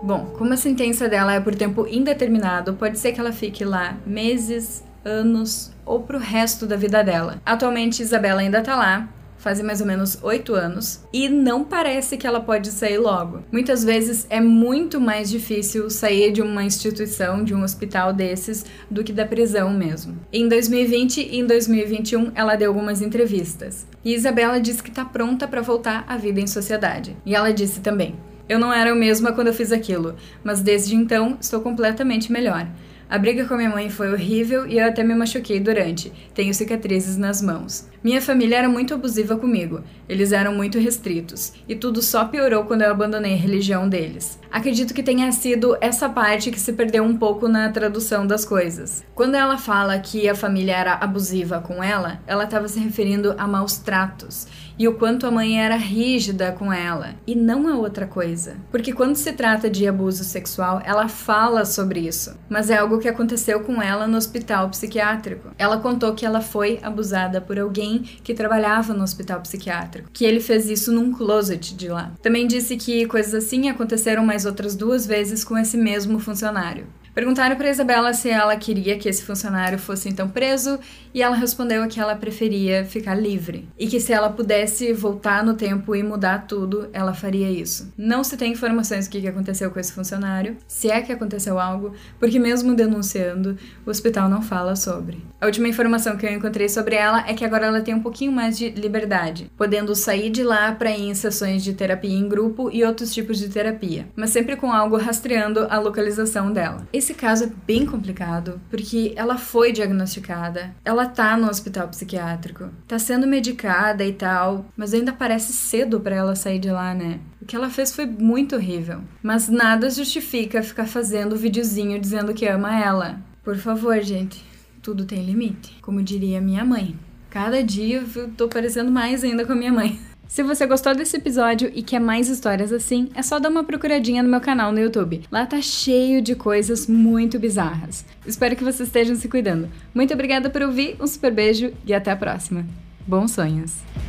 Bom, 0.00 0.32
como 0.38 0.54
a 0.54 0.56
sentença 0.56 1.08
dela 1.08 1.34
é 1.34 1.40
por 1.40 1.54
tempo 1.54 1.86
indeterminado, 1.86 2.72
pode 2.74 2.98
ser 2.98 3.12
que 3.12 3.20
ela 3.20 3.32
fique 3.32 3.64
lá 3.64 3.98
meses, 4.06 4.82
anos 5.04 5.72
ou 5.84 6.00
pro 6.00 6.18
resto 6.18 6.66
da 6.66 6.76
vida 6.76 7.02
dela. 7.02 7.40
Atualmente, 7.44 8.02
Isabela 8.02 8.40
ainda 8.40 8.60
tá 8.62 8.76
lá, 8.76 9.08
fazem 9.38 9.64
mais 9.64 9.80
ou 9.80 9.86
menos 9.86 10.18
oito 10.22 10.54
anos, 10.54 11.00
e 11.12 11.28
não 11.28 11.64
parece 11.64 12.16
que 12.16 12.26
ela 12.26 12.40
pode 12.40 12.70
sair 12.70 12.98
logo. 12.98 13.42
Muitas 13.50 13.84
vezes 13.84 14.26
é 14.28 14.40
muito 14.40 15.00
mais 15.00 15.30
difícil 15.30 15.88
sair 15.88 16.32
de 16.32 16.42
uma 16.42 16.64
instituição, 16.64 17.42
de 17.42 17.54
um 17.54 17.62
hospital 17.62 18.12
desses, 18.12 18.66
do 18.90 19.04
que 19.04 19.12
da 19.12 19.24
prisão 19.24 19.70
mesmo. 19.72 20.18
Em 20.32 20.48
2020 20.48 21.18
e 21.20 21.38
em 21.38 21.46
2021, 21.46 22.32
ela 22.34 22.56
deu 22.56 22.70
algumas 22.70 23.00
entrevistas. 23.00 23.86
E 24.04 24.12
Isabela 24.12 24.60
disse 24.60 24.82
que 24.82 24.90
está 24.90 25.04
pronta 25.04 25.46
para 25.46 25.62
voltar 25.62 26.04
à 26.08 26.16
vida 26.16 26.40
em 26.40 26.46
sociedade. 26.46 27.16
E 27.24 27.34
ela 27.34 27.52
disse 27.52 27.80
também: 27.80 28.16
Eu 28.48 28.58
não 28.58 28.72
era 28.72 28.92
a 28.92 28.94
mesma 28.94 29.32
quando 29.32 29.48
eu 29.48 29.54
fiz 29.54 29.72
aquilo, 29.72 30.16
mas 30.42 30.60
desde 30.60 30.94
então 30.94 31.38
estou 31.40 31.60
completamente 31.60 32.32
melhor. 32.32 32.66
A 33.10 33.16
briga 33.16 33.46
com 33.46 33.56
minha 33.56 33.70
mãe 33.70 33.88
foi 33.88 34.12
horrível 34.12 34.66
e 34.66 34.78
eu 34.78 34.86
até 34.86 35.02
me 35.02 35.14
machuquei 35.14 35.58
durante. 35.58 36.12
Tenho 36.34 36.52
cicatrizes 36.52 37.16
nas 37.16 37.40
mãos. 37.40 37.88
Minha 38.04 38.20
família 38.20 38.58
era 38.58 38.68
muito 38.68 38.92
abusiva 38.92 39.34
comigo. 39.34 39.80
Eles 40.06 40.30
eram 40.30 40.54
muito 40.54 40.78
restritos. 40.78 41.54
E 41.66 41.74
tudo 41.74 42.02
só 42.02 42.26
piorou 42.26 42.64
quando 42.64 42.82
eu 42.82 42.90
abandonei 42.90 43.32
a 43.32 43.38
religião 43.38 43.88
deles. 43.88 44.38
Acredito 44.52 44.92
que 44.92 45.02
tenha 45.02 45.32
sido 45.32 45.74
essa 45.80 46.06
parte 46.06 46.50
que 46.50 46.60
se 46.60 46.74
perdeu 46.74 47.02
um 47.02 47.16
pouco 47.16 47.48
na 47.48 47.72
tradução 47.72 48.26
das 48.26 48.44
coisas. 48.44 49.02
Quando 49.14 49.36
ela 49.36 49.56
fala 49.56 49.98
que 49.98 50.28
a 50.28 50.34
família 50.34 50.76
era 50.76 50.92
abusiva 50.92 51.62
com 51.62 51.82
ela, 51.82 52.20
ela 52.26 52.44
estava 52.44 52.68
se 52.68 52.78
referindo 52.78 53.34
a 53.38 53.48
maus 53.48 53.78
tratos 53.78 54.46
e 54.78 54.86
o 54.86 54.94
quanto 54.94 55.26
a 55.26 55.30
mãe 55.30 55.60
era 55.60 55.74
rígida 55.74 56.52
com 56.52 56.72
ela, 56.72 57.16
e 57.26 57.34
não 57.34 57.66
a 57.66 57.76
outra 57.76 58.06
coisa. 58.06 58.56
Porque 58.70 58.92
quando 58.92 59.16
se 59.16 59.32
trata 59.32 59.68
de 59.68 59.88
abuso 59.88 60.22
sexual, 60.22 60.80
ela 60.84 61.08
fala 61.08 61.64
sobre 61.64 62.00
isso, 62.00 62.38
mas 62.48 62.70
é 62.70 62.78
algo 62.78 62.97
que 62.98 63.08
aconteceu 63.08 63.60
com 63.60 63.80
ela 63.80 64.06
no 64.06 64.16
hospital 64.16 64.68
psiquiátrico. 64.70 65.50
Ela 65.58 65.78
contou 65.78 66.14
que 66.14 66.26
ela 66.26 66.40
foi 66.40 66.78
abusada 66.82 67.40
por 67.40 67.58
alguém 67.58 67.98
que 68.22 68.34
trabalhava 68.34 68.92
no 68.92 69.02
hospital 69.02 69.40
psiquiátrico, 69.40 70.10
que 70.12 70.24
ele 70.24 70.40
fez 70.40 70.68
isso 70.68 70.92
num 70.92 71.12
closet 71.12 71.74
de 71.74 71.88
lá. 71.88 72.12
Também 72.22 72.46
disse 72.46 72.76
que 72.76 73.06
coisas 73.06 73.34
assim 73.34 73.68
aconteceram 73.68 74.24
mais 74.24 74.44
outras 74.44 74.74
duas 74.74 75.06
vezes 75.06 75.44
com 75.44 75.56
esse 75.56 75.76
mesmo 75.76 76.18
funcionário. 76.18 76.86
Perguntaram 77.18 77.56
para 77.56 77.68
Isabela 77.68 78.14
se 78.14 78.30
ela 78.30 78.56
queria 78.56 78.96
que 78.96 79.08
esse 79.08 79.24
funcionário 79.24 79.76
fosse 79.76 80.08
então 80.08 80.28
preso 80.28 80.78
e 81.12 81.20
ela 81.20 81.34
respondeu 81.34 81.84
que 81.88 81.98
ela 81.98 82.14
preferia 82.14 82.84
ficar 82.84 83.16
livre 83.16 83.68
e 83.76 83.88
que 83.88 83.98
se 83.98 84.12
ela 84.12 84.30
pudesse 84.30 84.92
voltar 84.92 85.42
no 85.42 85.54
tempo 85.54 85.96
e 85.96 86.02
mudar 86.04 86.46
tudo, 86.46 86.88
ela 86.92 87.12
faria 87.12 87.50
isso. 87.50 87.92
Não 87.98 88.22
se 88.22 88.36
tem 88.36 88.52
informações 88.52 89.08
do 89.08 89.10
que 89.10 89.26
aconteceu 89.26 89.68
com 89.72 89.80
esse 89.80 89.92
funcionário, 89.92 90.56
se 90.68 90.92
é 90.92 91.02
que 91.02 91.10
aconteceu 91.10 91.58
algo, 91.58 91.92
porque 92.20 92.38
mesmo 92.38 92.72
denunciando, 92.76 93.58
o 93.84 93.90
hospital 93.90 94.28
não 94.28 94.40
fala 94.40 94.76
sobre. 94.76 95.20
A 95.40 95.46
última 95.46 95.66
informação 95.66 96.16
que 96.16 96.24
eu 96.24 96.32
encontrei 96.32 96.68
sobre 96.68 96.94
ela 96.94 97.24
é 97.28 97.34
que 97.34 97.44
agora 97.44 97.66
ela 97.66 97.80
tem 97.80 97.94
um 97.94 98.02
pouquinho 98.02 98.30
mais 98.30 98.56
de 98.56 98.70
liberdade, 98.70 99.50
podendo 99.56 99.92
sair 99.96 100.30
de 100.30 100.44
lá 100.44 100.70
para 100.70 100.92
ir 100.92 101.08
em 101.08 101.14
sessões 101.14 101.64
de 101.64 101.72
terapia 101.72 102.16
em 102.16 102.28
grupo 102.28 102.70
e 102.72 102.84
outros 102.84 103.12
tipos 103.12 103.38
de 103.38 103.48
terapia, 103.48 104.06
mas 104.14 104.30
sempre 104.30 104.54
com 104.54 104.72
algo 104.72 104.96
rastreando 104.96 105.66
a 105.68 105.80
localização 105.80 106.52
dela. 106.52 106.86
Esse 107.08 107.14
caso 107.14 107.44
é 107.44 107.50
bem 107.66 107.86
complicado, 107.86 108.60
porque 108.68 109.14
ela 109.16 109.38
foi 109.38 109.72
diagnosticada, 109.72 110.74
ela 110.84 111.06
tá 111.06 111.38
no 111.38 111.48
hospital 111.48 111.88
psiquiátrico, 111.88 112.68
tá 112.86 112.98
sendo 112.98 113.26
medicada 113.26 114.04
e 114.04 114.12
tal, 114.12 114.66
mas 114.76 114.92
ainda 114.92 115.10
parece 115.10 115.54
cedo 115.54 116.00
para 116.00 116.14
ela 116.14 116.36
sair 116.36 116.58
de 116.58 116.70
lá, 116.70 116.92
né? 116.92 117.18
O 117.40 117.46
que 117.46 117.56
ela 117.56 117.70
fez 117.70 117.94
foi 117.94 118.04
muito 118.04 118.56
horrível. 118.56 119.00
Mas 119.22 119.48
nada 119.48 119.88
justifica 119.88 120.62
ficar 120.62 120.86
fazendo 120.86 121.34
videozinho 121.34 121.98
dizendo 121.98 122.34
que 122.34 122.46
ama 122.46 122.78
ela. 122.78 123.20
Por 123.42 123.56
favor, 123.56 123.98
gente, 124.02 124.44
tudo 124.82 125.06
tem 125.06 125.24
limite. 125.24 125.78
Como 125.80 126.02
diria 126.02 126.42
minha 126.42 126.62
mãe. 126.62 126.94
Cada 127.30 127.62
dia 127.62 128.04
eu 128.14 128.30
tô 128.32 128.48
parecendo 128.48 128.90
mais 128.90 129.24
ainda 129.24 129.46
com 129.46 129.52
a 129.52 129.56
minha 129.56 129.72
mãe. 129.72 129.98
Se 130.28 130.42
você 130.42 130.66
gostou 130.66 130.94
desse 130.94 131.16
episódio 131.16 131.72
e 131.74 131.82
quer 131.82 131.98
mais 131.98 132.28
histórias 132.28 132.70
assim, 132.70 133.08
é 133.14 133.22
só 133.22 133.38
dar 133.38 133.48
uma 133.48 133.64
procuradinha 133.64 134.22
no 134.22 134.28
meu 134.28 134.42
canal 134.42 134.70
no 134.70 134.78
YouTube. 134.78 135.22
Lá 135.32 135.46
tá 135.46 135.60
cheio 135.62 136.20
de 136.20 136.34
coisas 136.34 136.86
muito 136.86 137.38
bizarras. 137.38 138.04
Espero 138.26 138.54
que 138.54 138.62
vocês 138.62 138.88
estejam 138.88 139.16
se 139.16 139.26
cuidando. 139.26 139.70
Muito 139.94 140.12
obrigada 140.12 140.50
por 140.50 140.60
ouvir, 140.60 140.96
um 141.00 141.06
super 141.06 141.32
beijo 141.32 141.72
e 141.86 141.94
até 141.94 142.10
a 142.10 142.16
próxima. 142.16 142.66
Bons 143.06 143.32
sonhos! 143.32 144.07